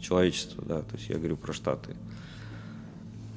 человечества, 0.00 0.64
да, 0.66 0.80
то 0.80 0.96
есть 0.96 1.08
я 1.08 1.18
говорю 1.18 1.36
про 1.36 1.52
Штаты. 1.52 1.94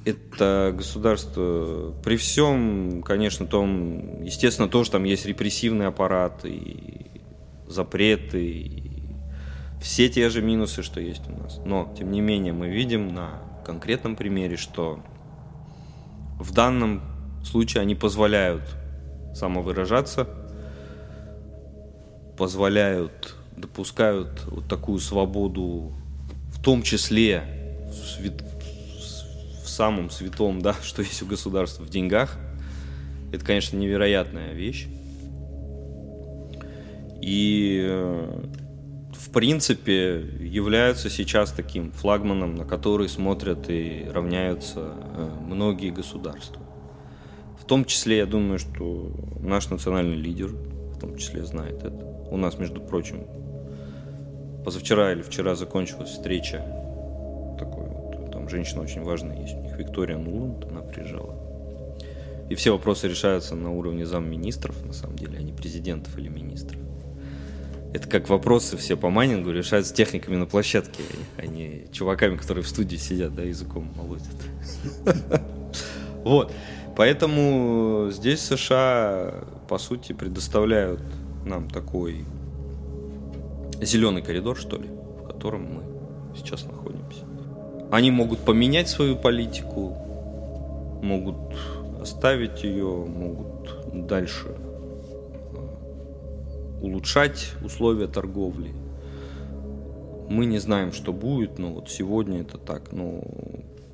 Это 0.04 0.74
государство, 0.76 1.94
при 2.02 2.16
всем, 2.16 3.04
конечно, 3.04 3.46
том, 3.46 4.24
естественно, 4.24 4.68
тоже 4.68 4.90
там 4.90 5.04
есть 5.04 5.24
репрессивный 5.24 5.86
аппарат 5.86 6.44
и 6.44 7.05
запреты, 7.68 8.44
и 8.44 8.96
все 9.80 10.08
те 10.08 10.28
же 10.30 10.42
минусы, 10.42 10.82
что 10.82 11.00
есть 11.00 11.22
у 11.28 11.32
нас. 11.32 11.60
Но, 11.64 11.92
тем 11.96 12.10
не 12.10 12.20
менее, 12.20 12.52
мы 12.52 12.68
видим 12.68 13.14
на 13.14 13.42
конкретном 13.64 14.16
примере, 14.16 14.56
что 14.56 15.02
в 16.38 16.52
данном 16.52 17.02
случае 17.44 17.82
они 17.82 17.94
позволяют 17.94 18.62
самовыражаться, 19.34 20.28
позволяют, 22.36 23.34
допускают 23.56 24.44
вот 24.46 24.68
такую 24.68 24.98
свободу, 24.98 25.92
в 26.52 26.62
том 26.62 26.82
числе 26.82 27.42
в, 27.88 27.94
свят, 27.94 28.42
в 29.62 29.68
самом 29.68 30.10
святом, 30.10 30.60
да, 30.60 30.74
что 30.82 31.02
есть 31.02 31.22
у 31.22 31.26
государства 31.26 31.82
в 31.82 31.90
деньгах. 31.90 32.38
Это, 33.32 33.44
конечно, 33.44 33.76
невероятная 33.76 34.52
вещь. 34.52 34.86
И 37.26 37.84
э, 37.84 38.44
в 39.10 39.30
принципе 39.30 40.24
являются 40.38 41.10
сейчас 41.10 41.50
таким 41.50 41.90
флагманом, 41.90 42.54
на 42.54 42.64
который 42.64 43.08
смотрят 43.08 43.68
и 43.68 44.06
равняются 44.08 44.94
э, 44.94 45.28
многие 45.44 45.90
государства. 45.90 46.62
В 47.60 47.64
том 47.64 47.84
числе, 47.84 48.18
я 48.18 48.26
думаю, 48.26 48.60
что 48.60 49.10
наш 49.40 49.70
национальный 49.70 50.14
лидер 50.14 50.50
в 50.50 51.00
том 51.00 51.16
числе 51.16 51.44
знает 51.44 51.82
это. 51.82 52.06
У 52.30 52.36
нас, 52.36 52.60
между 52.60 52.80
прочим, 52.80 53.26
позавчера 54.64 55.10
или 55.10 55.22
вчера 55.22 55.56
закончилась 55.56 56.10
встреча 56.10 56.58
такой 57.58 57.88
вот, 57.88 58.30
там 58.30 58.48
женщина 58.48 58.82
очень 58.82 59.02
важная 59.02 59.40
есть 59.40 59.56
у 59.56 59.62
них, 59.62 59.76
Виктория 59.76 60.16
Нуланд, 60.16 60.64
она 60.70 60.82
приезжала. 60.82 61.34
И 62.48 62.54
все 62.54 62.70
вопросы 62.70 63.08
решаются 63.08 63.56
на 63.56 63.72
уровне 63.72 64.06
замминистров, 64.06 64.80
на 64.84 64.92
самом 64.92 65.16
деле, 65.16 65.38
а 65.38 65.42
не 65.42 65.52
президентов 65.52 66.16
или 66.16 66.28
министров. 66.28 66.80
Это 67.96 68.10
как 68.10 68.28
вопросы 68.28 68.76
все 68.76 68.94
по 68.94 69.08
майнингу 69.08 69.50
решаются 69.50 69.94
техниками 69.94 70.36
на 70.36 70.44
площадке, 70.44 71.02
а 71.38 71.46
не 71.46 71.86
чуваками, 71.92 72.36
которые 72.36 72.62
в 72.62 72.68
студии 72.68 72.96
сидят, 72.96 73.34
да, 73.34 73.40
языком 73.42 73.90
молотят. 73.96 75.42
Вот. 76.22 76.52
Поэтому 76.94 78.08
здесь 78.10 78.40
США, 78.40 79.44
по 79.66 79.78
сути, 79.78 80.12
предоставляют 80.12 81.00
нам 81.46 81.70
такой 81.70 82.26
зеленый 83.80 84.20
коридор, 84.20 84.58
что 84.58 84.76
ли, 84.76 84.88
в 85.22 85.26
котором 85.28 85.62
мы 85.76 85.82
сейчас 86.36 86.66
находимся. 86.66 87.24
Они 87.90 88.10
могут 88.10 88.40
поменять 88.40 88.88
свою 88.88 89.16
политику, 89.16 89.96
могут 91.02 91.36
оставить 92.02 92.62
ее, 92.62 93.06
могут 93.06 94.06
дальше 94.06 94.54
улучшать 96.86 97.52
условия 97.62 98.06
торговли. 98.06 98.72
Мы 100.28 100.46
не 100.46 100.58
знаем, 100.58 100.92
что 100.92 101.12
будет, 101.12 101.58
но 101.58 101.72
вот 101.72 101.90
сегодня 101.90 102.40
это 102.40 102.58
так. 102.58 102.92
Но 102.92 103.22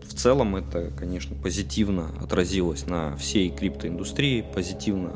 в 0.03 0.15
целом 0.15 0.57
это, 0.57 0.91
конечно, 0.97 1.37
позитивно 1.37 2.11
отразилось 2.23 2.87
на 2.87 3.17
всей 3.17 3.51
криптоиндустрии, 3.51 4.45
позитивно 4.55 5.13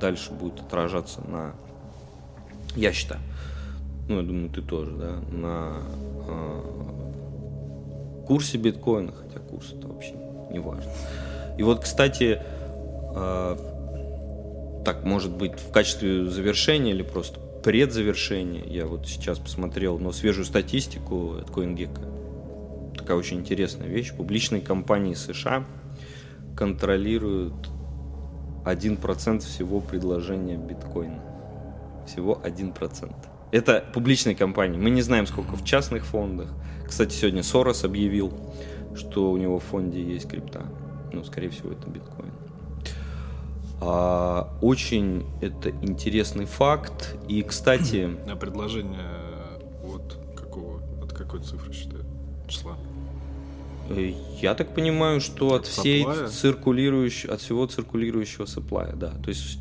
дальше 0.00 0.32
будет 0.32 0.60
отражаться 0.60 1.20
на 1.26 1.54
я 2.76 2.92
считаю, 2.92 3.20
ну, 4.08 4.18
я 4.18 4.22
думаю, 4.22 4.50
ты 4.50 4.62
тоже, 4.62 4.92
да, 4.92 5.16
на 5.36 5.78
э, 6.28 6.62
курсе 8.26 8.58
биткоина, 8.58 9.12
хотя 9.12 9.40
курс 9.40 9.72
это 9.72 9.88
вообще 9.88 10.14
не 10.50 10.60
важно. 10.60 10.92
И 11.58 11.62
вот, 11.62 11.80
кстати, 11.80 12.40
э, 12.40 13.67
так, 14.88 15.04
может 15.04 15.30
быть, 15.30 15.52
в 15.60 15.70
качестве 15.70 16.24
завершения 16.30 16.92
или 16.92 17.02
просто 17.02 17.38
предзавершения, 17.62 18.64
я 18.64 18.86
вот 18.86 19.06
сейчас 19.06 19.38
посмотрел, 19.38 19.98
но 19.98 20.12
свежую 20.12 20.46
статистику 20.46 21.34
от 21.34 21.50
CoinGecko. 21.50 22.94
Такая 22.96 23.18
очень 23.18 23.40
интересная 23.40 23.86
вещь. 23.86 24.14
Публичные 24.14 24.62
компании 24.62 25.12
США 25.12 25.66
контролируют 26.56 27.68
1% 28.64 29.40
всего 29.40 29.80
предложения 29.80 30.56
биткоина 30.56 31.22
всего 32.06 32.40
1%. 32.42 33.14
Это 33.52 33.84
публичные 33.92 34.34
компании. 34.36 34.78
Мы 34.78 34.88
не 34.88 35.02
знаем, 35.02 35.26
сколько 35.26 35.54
в 35.54 35.64
частных 35.66 36.06
фондах. 36.06 36.48
Кстати, 36.86 37.12
сегодня 37.12 37.42
Сорос 37.42 37.84
объявил, 37.84 38.32
что 38.96 39.30
у 39.30 39.36
него 39.36 39.58
в 39.58 39.64
фонде 39.64 40.02
есть 40.02 40.30
крипта. 40.30 40.64
Ну, 41.12 41.24
скорее 41.24 41.50
всего, 41.50 41.72
это 41.72 41.90
биткоин. 41.90 42.37
А, 43.80 44.56
очень 44.60 45.26
это 45.40 45.70
интересный 45.70 46.46
факт. 46.46 47.16
И, 47.28 47.42
кстати... 47.42 48.16
А 48.26 48.36
предложение 48.36 49.06
от 49.84 50.18
какого? 50.36 50.82
От 51.02 51.12
какой 51.12 51.40
цифры 51.40 51.72
считают? 51.72 52.06
Числа? 52.48 52.76
Э, 53.88 54.12
я 54.40 54.54
так 54.54 54.74
понимаю, 54.74 55.20
что 55.20 55.54
от 55.54 55.66
всей 55.66 56.06
циркулирующей, 56.28 57.28
от 57.30 57.40
всего 57.40 57.66
циркулирующего 57.66 58.44
supply, 58.44 58.94
да. 58.96 59.12
То 59.22 59.28
есть 59.28 59.60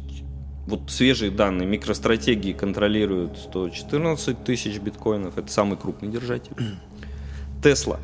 вот 0.65 0.89
свежие 0.91 1.31
данные 1.31 1.67
микростратегии 1.67 2.53
контролируют 2.53 3.37
114 3.37 4.43
тысяч 4.43 4.79
биткоинов, 4.79 5.37
это 5.37 5.51
самый 5.51 5.77
крупный 5.77 6.09
держатель. 6.09 6.53
Tesla 7.63 7.99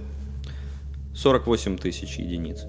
48 1.15 1.77
тысяч 1.77 2.17
единиц. 2.17 2.65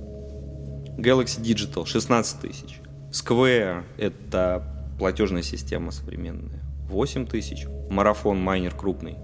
Galaxy 0.98 1.40
Digital 1.40 1.86
16 1.86 2.40
тысяч. 2.40 2.80
Square 3.14 3.84
это 3.96 4.64
платежная 4.98 5.42
система 5.42 5.92
современная. 5.92 6.60
8 6.88 7.26
тысяч. 7.26 7.64
Марафон 7.88 8.40
майнер 8.40 8.74
крупный. 8.74 9.18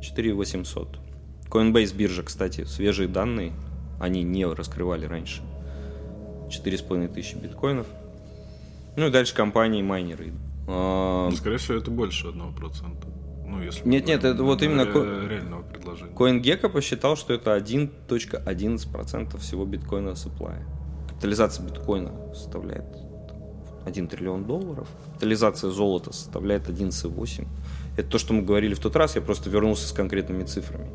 4 0.00 0.32
800. 0.32 0.98
Coinbase 1.50 1.94
биржа, 1.94 2.22
кстати, 2.22 2.64
свежие 2.64 3.08
данные. 3.08 3.52
Они 4.00 4.22
не 4.22 4.46
раскрывали 4.46 5.04
раньше. 5.04 5.42
4,5 6.48 7.12
тысячи 7.12 7.34
биткоинов. 7.36 7.86
Ну 8.96 9.08
и 9.08 9.10
дальше 9.10 9.34
компании 9.34 9.82
майнеры. 9.82 10.32
А... 10.66 11.28
Ну, 11.28 11.36
скорее 11.36 11.58
всего, 11.58 11.76
это 11.76 11.90
больше 11.90 12.28
одного 12.28 12.52
процента. 12.52 13.06
Ну, 13.44 13.60
если 13.60 13.86
нет, 13.86 14.06
нет, 14.06 14.24
это 14.24 14.42
вот 14.42 14.62
именно 14.62 14.86
ре- 14.86 15.28
реального 15.28 15.62
предложения. 15.62 16.14
CoinGecko 16.14 16.70
посчитал, 16.70 17.16
что 17.16 17.34
это 17.34 17.54
1.11% 17.54 19.38
всего 19.38 19.66
биткоина 19.66 20.10
supply. 20.10 20.64
Капитализация 21.08 21.66
биткоина 21.66 22.32
составляет 22.32 23.09
1 23.90 24.08
триллион 24.08 24.44
долларов. 24.44 24.88
Капитализация 25.06 25.70
золота 25.70 26.12
составляет 26.12 26.68
11,8. 26.68 27.46
Это 27.96 28.08
то, 28.08 28.18
что 28.18 28.32
мы 28.32 28.42
говорили 28.42 28.74
в 28.74 28.78
тот 28.78 28.96
раз, 28.96 29.16
я 29.16 29.22
просто 29.22 29.50
вернулся 29.50 29.86
с 29.86 29.92
конкретными 29.92 30.44
цифрами. 30.44 30.88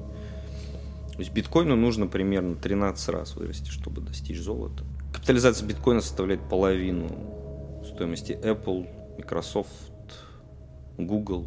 То 1.12 1.20
есть 1.20 1.32
биткоину 1.32 1.76
нужно 1.76 2.08
примерно 2.08 2.56
13 2.56 3.10
раз 3.10 3.36
вырасти, 3.36 3.70
чтобы 3.70 4.02
достичь 4.02 4.39
золота. 4.39 4.84
Капитализация 5.14 5.68
биткоина 5.68 6.02
составляет 6.02 6.41
половину 6.50 7.10
стоимости 7.86 8.34
Apple, 8.34 8.88
Microsoft, 9.18 9.70
Google. 10.98 11.46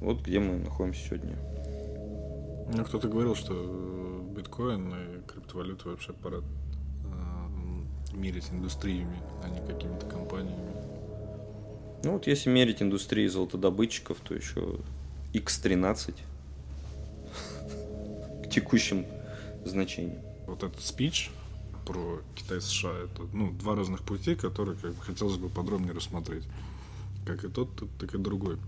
Вот 0.00 0.22
где 0.22 0.38
мы 0.38 0.58
находимся 0.58 1.06
сегодня. 1.08 1.36
Ну, 2.72 2.84
кто-то 2.84 3.08
говорил, 3.08 3.34
что 3.34 3.52
биткоин 4.36 4.88
и 4.88 5.26
криптовалюты 5.26 5.88
вообще 5.88 6.12
пора 6.12 6.38
мерить 8.12 8.50
индустриями, 8.50 9.18
а 9.42 9.48
не 9.48 9.60
какими-то 9.66 10.06
компаниями. 10.06 10.72
Ну 12.04 12.12
вот 12.12 12.26
если 12.26 12.50
мерить 12.50 12.80
индустрии 12.80 13.26
золотодобытчиков, 13.26 14.18
то 14.20 14.34
еще 14.34 14.78
X13 15.32 16.14
к 18.44 18.50
текущим 18.50 19.06
значениям. 19.64 20.18
Вот 20.46 20.62
этот 20.62 20.80
спич, 20.80 21.30
про 21.88 22.20
Китай 22.34 22.60
США. 22.60 22.92
Это 23.04 23.22
ну, 23.32 23.50
два 23.52 23.74
разных 23.74 24.02
пути, 24.02 24.34
которые 24.34 24.76
как 24.76 24.92
бы, 24.92 25.02
хотелось 25.02 25.38
бы 25.38 25.48
подробнее 25.48 25.92
рассмотреть. 25.92 26.44
Как 27.26 27.44
и 27.44 27.48
тот, 27.48 27.70
так 27.98 28.14
и 28.14 28.18
другой. 28.18 28.58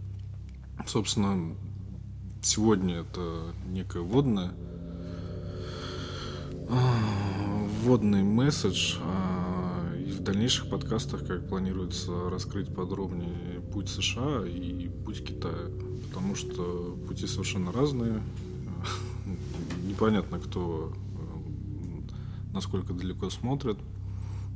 Собственно, 0.86 1.54
сегодня 2.42 3.00
это 3.00 3.52
некое 3.68 4.00
вводное 4.00 4.52
вводный 7.80 8.22
месседж, 8.22 8.96
а, 9.00 9.94
и 9.96 10.10
в 10.12 10.20
дальнейших 10.20 10.68
подкастах, 10.68 11.26
как 11.26 11.48
планируется 11.48 12.28
раскрыть 12.28 12.74
подробнее 12.74 13.60
путь 13.72 13.88
США 13.88 14.46
и 14.46 14.88
путь 14.88 15.24
Китая, 15.24 15.70
потому 16.08 16.34
что 16.34 16.98
пути 17.08 17.26
совершенно 17.26 17.72
разные, 17.72 18.20
непонятно, 19.84 20.38
кто 20.38 20.92
насколько 22.52 22.92
далеко 22.92 23.30
смотрят. 23.30 23.78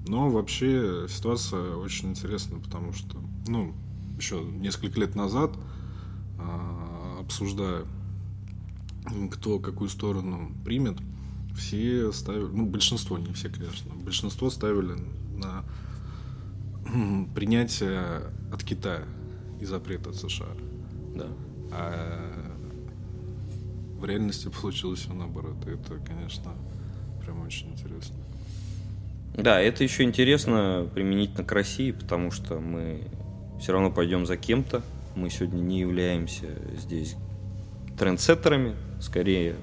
Но 0.07 0.29
вообще 0.29 1.07
ситуация 1.09 1.77
очень 1.77 2.11
интересная, 2.11 2.61
потому 2.61 2.93
что, 2.93 3.17
ну, 3.47 3.75
еще 4.19 4.43
несколько 4.45 5.01
лет 5.01 5.15
назад, 5.15 5.57
а, 6.39 7.19
обсуждая, 7.21 7.87
кто 9.31 9.59
какую 9.59 9.89
сторону 9.89 10.53
примет, 10.65 10.99
все 11.57 12.13
ставили, 12.13 12.45
ну, 12.45 12.67
большинство, 12.67 13.19
не 13.19 13.33
все, 13.33 13.49
конечно, 13.49 13.95
большинство 13.95 14.51
ставили 14.51 14.97
на 15.37 15.65
принятие 17.35 18.23
от 18.53 18.63
Китая 18.63 19.03
и 19.61 19.65
запрет 19.65 20.07
от 20.07 20.17
США. 20.17 20.49
Да. 21.15 21.29
А 21.71 22.55
в 23.99 24.05
реальности 24.05 24.49
получилось 24.49 25.01
все 25.01 25.13
наоборот. 25.13 25.57
И 25.67 25.71
это, 25.71 25.95
конечно, 26.05 26.53
прям 27.25 27.41
очень 27.43 27.71
интересно. 27.71 28.17
Да, 29.37 29.61
это 29.61 29.83
еще 29.83 30.05
интересно 30.05 30.89
применительно 30.95 31.45
к 31.45 31.53
России, 31.53 31.91
потому 31.91 32.31
что 32.31 32.61
мы 32.61 33.09
все 33.61 33.73
равно 33.73 33.91
пойдем 33.91 34.27
за 34.27 34.37
кем-то. 34.37 34.83
Мы 35.17 35.31
сегодня 35.31 35.61
не 35.61 35.81
являемся 35.81 36.47
здесь 36.77 37.17
трендсеттерами, 37.99 38.77
скорее 39.01 39.57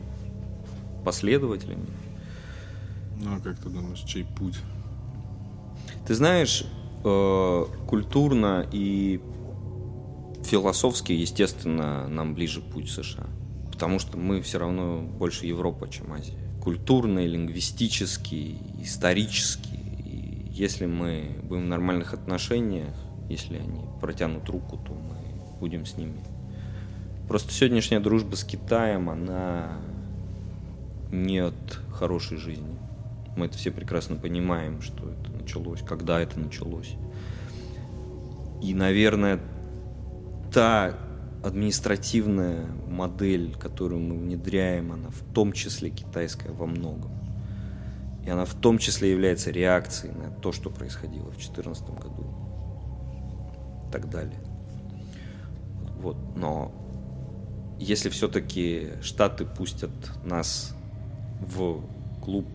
последователями. 1.04 1.88
Ну, 3.20 3.36
а 3.36 3.40
как 3.40 3.60
ты 3.60 3.70
думаешь, 3.70 4.00
чей 4.00 4.24
путь? 4.24 4.58
Ты 6.08 6.16
знаешь, 6.16 6.66
э, 7.04 7.66
культурно 7.88 8.68
и 8.72 9.22
философски, 10.44 11.12
естественно, 11.12 12.08
нам 12.08 12.34
ближе 12.34 12.62
путь 12.62 12.90
США. 12.90 13.28
Потому 13.72 14.00
что 14.00 14.18
мы 14.18 14.42
все 14.42 14.60
равно 14.60 15.00
больше 15.02 15.46
Европа, 15.46 15.88
чем 15.90 16.12
Азия. 16.14 16.38
Культурно, 16.62 17.26
лингвистически, 17.26 18.58
исторически. 18.80 19.76
И 20.06 20.48
если 20.52 20.86
мы 20.86 21.40
будем 21.44 21.66
в 21.66 21.68
нормальных 21.68 22.14
отношениях, 22.14 22.94
если 23.30 23.58
они 23.58 23.82
протянут 24.00 24.50
руку, 24.50 24.78
то 24.78 24.94
мы 24.94 25.60
будем 25.60 25.86
с 25.86 25.98
ними. 25.98 26.24
Просто 27.28 27.54
сегодняшняя 27.54 28.00
дружба 28.00 28.36
с 28.36 28.44
Китаем, 28.44 29.10
она 29.10 29.80
не 31.12 31.40
от 31.40 31.80
хорошей 31.94 32.38
жизни. 32.38 32.78
Мы 33.36 33.46
это 33.46 33.58
все 33.58 33.72
прекрасно 33.72 34.16
понимаем, 34.16 34.82
что 34.82 35.10
это 35.10 35.32
началось, 35.32 35.82
когда 35.82 36.20
это 36.20 36.40
началось. 36.40 36.96
И, 38.62 38.74
наверное, 38.74 39.40
та 40.54 40.98
административная 41.44 42.66
модель, 42.88 43.56
которую 43.56 44.02
мы 44.02 44.18
внедряем, 44.18 44.92
она 44.92 45.10
в 45.10 45.22
том 45.34 45.54
числе 45.54 45.90
китайская 45.90 46.52
во 46.52 46.66
многом. 46.66 47.12
И 48.26 48.30
она 48.30 48.46
в 48.46 48.54
том 48.54 48.78
числе 48.78 49.12
является 49.12 49.50
реакцией 49.50 50.14
на 50.14 50.30
то, 50.30 50.52
что 50.52 50.70
происходило 50.70 51.26
в 51.26 51.38
2014 51.38 51.90
году. 51.90 52.28
И 53.88 53.92
так 53.92 54.10
далее. 54.10 54.40
Вот. 56.00 56.18
Но 56.36 56.72
если 57.80 58.10
все-таки 58.10 58.90
Штаты 59.02 59.46
пустят 59.46 59.92
нас 60.24 60.76
в 61.42 61.82
клуб 62.24 62.46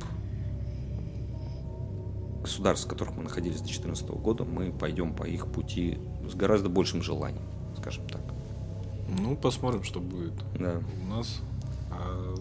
государств, 2.42 2.86
в 2.86 2.88
которых 2.88 3.16
мы 3.16 3.24
находились 3.24 3.56
до 3.60 3.64
2014 3.66 4.08
года, 4.10 4.44
мы 4.44 4.72
пойдем 4.72 5.12
по 5.14 5.24
их 5.24 5.46
пути 5.48 5.98
с 6.30 6.34
гораздо 6.34 6.68
большим 6.68 7.02
желанием, 7.02 7.42
скажем 7.76 8.06
так. 8.08 8.20
Ну, 9.20 9.36
посмотрим, 9.36 9.82
что 9.84 10.00
будет 10.00 10.32
Да. 10.58 10.80
у 11.04 11.06
нас. 11.16 11.40
А 11.90 12.34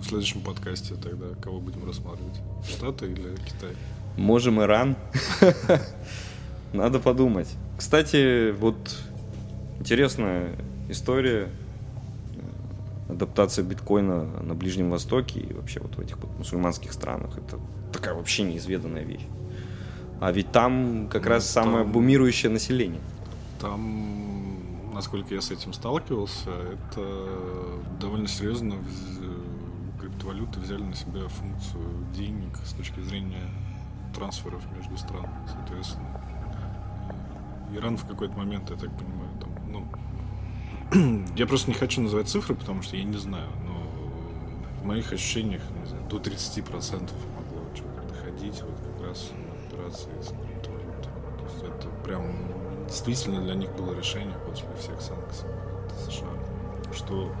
в 0.00 0.04
следующем 0.04 0.40
подкасте 0.40 0.94
тогда 0.94 1.26
кого 1.40 1.60
будем 1.60 1.86
рассматривать? 1.86 2.40
Штаты 2.68 3.06
или 3.06 3.36
Китай? 3.46 3.70
Можем 4.16 4.60
Иран. 4.60 4.96
Надо 6.72 6.98
подумать. 6.98 7.48
Кстати, 7.78 8.50
вот 8.52 8.76
интересная 9.78 10.56
история 10.88 11.48
адаптация 13.12 13.64
биткоина 13.64 14.24
на 14.42 14.54
Ближнем 14.54 14.90
Востоке 14.90 15.40
и 15.40 15.52
вообще 15.52 15.80
вот 15.80 15.96
в 15.96 16.00
этих 16.00 16.18
вот 16.18 16.30
мусульманских 16.38 16.92
странах. 16.92 17.38
Это 17.38 17.58
такая 17.92 18.14
вообще 18.14 18.42
неизведанная 18.42 19.04
вещь. 19.04 19.26
А 20.20 20.30
ведь 20.32 20.52
там 20.52 21.08
как 21.10 21.24
Ну, 21.24 21.30
раз 21.30 21.48
самое 21.50 21.84
там- 21.84 21.92
бумирующее 21.92 22.50
население. 22.50 23.00
Там, 23.60 24.92
насколько 24.94 25.34
я 25.34 25.40
с 25.40 25.50
этим 25.50 25.72
сталкивался, 25.72 26.50
это 26.50 27.28
довольно 28.00 28.28
серьезно 28.28 28.74
криптовалюты 30.00 30.60
взяли 30.60 30.82
на 30.82 30.94
себя 30.94 31.28
функцию 31.28 31.82
денег 32.16 32.56
с 32.64 32.72
точки 32.72 33.00
зрения 33.00 33.48
трансферов 34.14 34.62
между 34.76 34.96
странами, 34.98 35.46
соответственно. 35.46 36.20
Иран 37.74 37.96
в 37.96 38.06
какой-то 38.06 38.36
момент, 38.36 38.68
я 38.70 38.76
так 38.76 38.90
понимаю, 38.98 39.21
я 41.36 41.46
просто 41.46 41.70
не 41.70 41.74
хочу 41.76 42.00
называть 42.02 42.28
цифры, 42.28 42.54
потому 42.54 42.82
что 42.82 42.96
я 42.96 43.04
не 43.04 43.16
знаю, 43.16 43.48
но 43.66 44.80
в 44.82 44.84
моих 44.84 45.12
ощущениях, 45.12 45.62
не 45.80 45.86
знаю, 45.86 46.04
до 46.08 46.16
30% 46.18 47.10
могло 47.36 47.62
что-то 47.74 48.02
доходить 48.14 48.62
вот 48.62 48.78
как 48.96 49.08
раз 49.08 49.30
на 49.32 49.76
операции 49.78 50.10
с 50.20 50.28
криптовалютой. 50.28 51.12
То 51.38 51.44
есть 51.44 51.62
это 51.62 51.88
прям 52.04 52.22
действительно 52.86 53.40
для 53.40 53.54
них 53.54 53.74
было 53.76 53.94
решение 53.94 54.36
после 54.46 54.66
всех 54.78 55.00
санкций 55.00 55.48
от 55.86 56.12
США, 56.12 56.26
что 56.94 57.32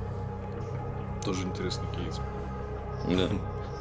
тоже 1.24 1.42
интересный 1.46 1.86
кейс. 1.94 2.20
Да. 3.08 3.28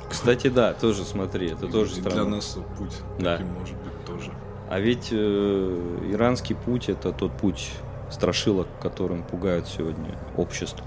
Кстати, 0.09 0.47
да, 0.47 0.73
тоже 0.73 1.05
смотри, 1.05 1.49
это 1.51 1.67
И- 1.67 1.71
тоже 1.71 1.97
и 1.97 2.01
для 2.01 2.11
странно. 2.11 2.35
нас 2.37 2.57
путь 2.77 2.93
Да. 3.19 3.37
таким 3.37 3.53
может 3.53 3.77
быть 3.77 4.05
тоже. 4.05 4.31
А 4.69 4.79
ведь 4.79 5.09
э, 5.11 6.09
иранский 6.11 6.55
путь 6.55 6.89
это 6.89 7.11
тот 7.13 7.31
путь 7.37 7.71
страшилок, 8.11 8.67
которым 8.81 9.23
пугают 9.23 9.67
сегодня 9.67 10.17
общество. 10.37 10.85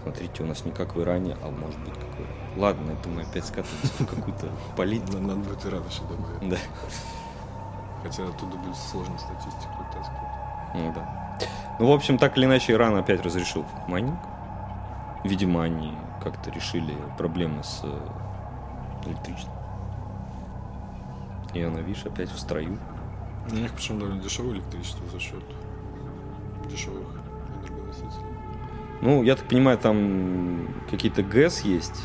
Смотрите, 0.00 0.42
у 0.42 0.46
нас 0.46 0.64
не 0.64 0.72
как 0.72 0.94
в 0.94 1.02
Иране, 1.02 1.36
а 1.42 1.50
может 1.50 1.78
быть 1.80 1.94
как 1.94 2.08
в 2.08 2.20
Иране. 2.20 2.56
Ладно, 2.56 2.92
это 2.92 3.08
мы 3.08 3.22
опять 3.22 3.44
скатываемся 3.44 4.02
в 4.02 4.06
какую-то 4.06 4.48
политику. 4.76 5.18
Надо 5.18 5.36
будет 5.36 5.64
Иран 5.66 5.82
еще 5.86 6.02
добавить. 6.02 6.50
Да. 6.50 6.56
Хотя 8.02 8.24
оттуда 8.24 8.56
будет 8.56 8.76
сложно 8.76 9.16
статистику 9.18 9.86
таскать. 9.92 10.74
Ну 10.74 10.92
да. 10.92 11.38
Ну, 11.78 11.86
в 11.88 11.92
общем, 11.92 12.18
так 12.18 12.36
или 12.36 12.46
иначе, 12.46 12.72
Иран 12.72 12.96
опять 12.96 13.22
разрешил 13.22 13.64
майнинг. 13.86 14.18
Видимо, 15.24 15.62
они 15.62 15.92
как-то 16.22 16.50
решили 16.50 16.94
проблемы 17.16 17.62
с 17.62 17.80
э, 17.84 19.08
электричеством. 19.08 19.54
И 21.54 21.62
она, 21.62 21.80
видишь, 21.80 22.04
опять 22.04 22.30
в 22.30 22.38
строю. 22.38 22.78
У 23.50 23.54
них 23.54 23.72
причем 23.72 23.98
довольно 23.98 24.20
дешевое 24.20 24.54
электричество 24.54 25.06
за 25.08 25.20
счет 25.20 25.44
дешевых 26.68 27.06
энергоносителей. 27.62 28.26
Ну, 29.00 29.22
я 29.22 29.36
так 29.36 29.48
понимаю, 29.48 29.78
там 29.78 30.68
какие-то 30.90 31.22
ГЭС 31.22 31.60
есть, 31.62 32.04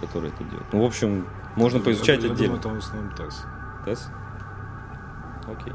которые 0.00 0.32
это 0.32 0.44
делают. 0.44 0.72
Ну, 0.72 0.82
в 0.82 0.84
общем, 0.86 1.26
можно 1.56 1.78
Я- 1.78 1.84
поизучать 1.84 2.22
я, 2.22 2.30
отдельно. 2.32 2.56
думаю, 2.58 2.62
там 2.62 2.74
в 2.74 2.78
основном 2.78 3.14
ТЭС. 3.14 3.42
ТЭС? 3.84 4.08
Окей. 5.46 5.72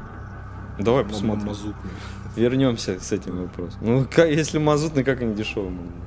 Давай 0.78 1.02
М- 1.02 1.08
посмотрим. 1.08 1.46
Мазутный. 1.46 1.90
Вернемся 2.36 2.98
с 2.98 3.12
этим 3.12 3.42
вопросом. 3.42 3.78
Ну, 3.82 4.06
если 4.24 4.58
мазутный, 4.58 5.04
как 5.04 5.20
они 5.20 5.34
дешевые 5.34 5.70
могут 5.70 5.90
быть? 5.90 6.02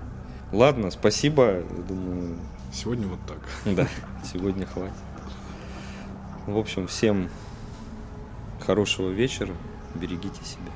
Ладно, 0.51 0.89
спасибо. 0.91 1.57
Я 1.59 1.83
Думаю, 1.87 2.37
Сегодня 2.73 3.07
вот 3.07 3.19
так. 3.27 3.37
да, 3.75 3.87
сегодня 4.23 4.65
хватит. 4.65 4.93
В 6.47 6.57
общем, 6.57 6.87
всем 6.87 7.29
хорошего 8.65 9.09
вечера. 9.09 9.53
Берегите 9.95 10.43
себя. 10.43 10.71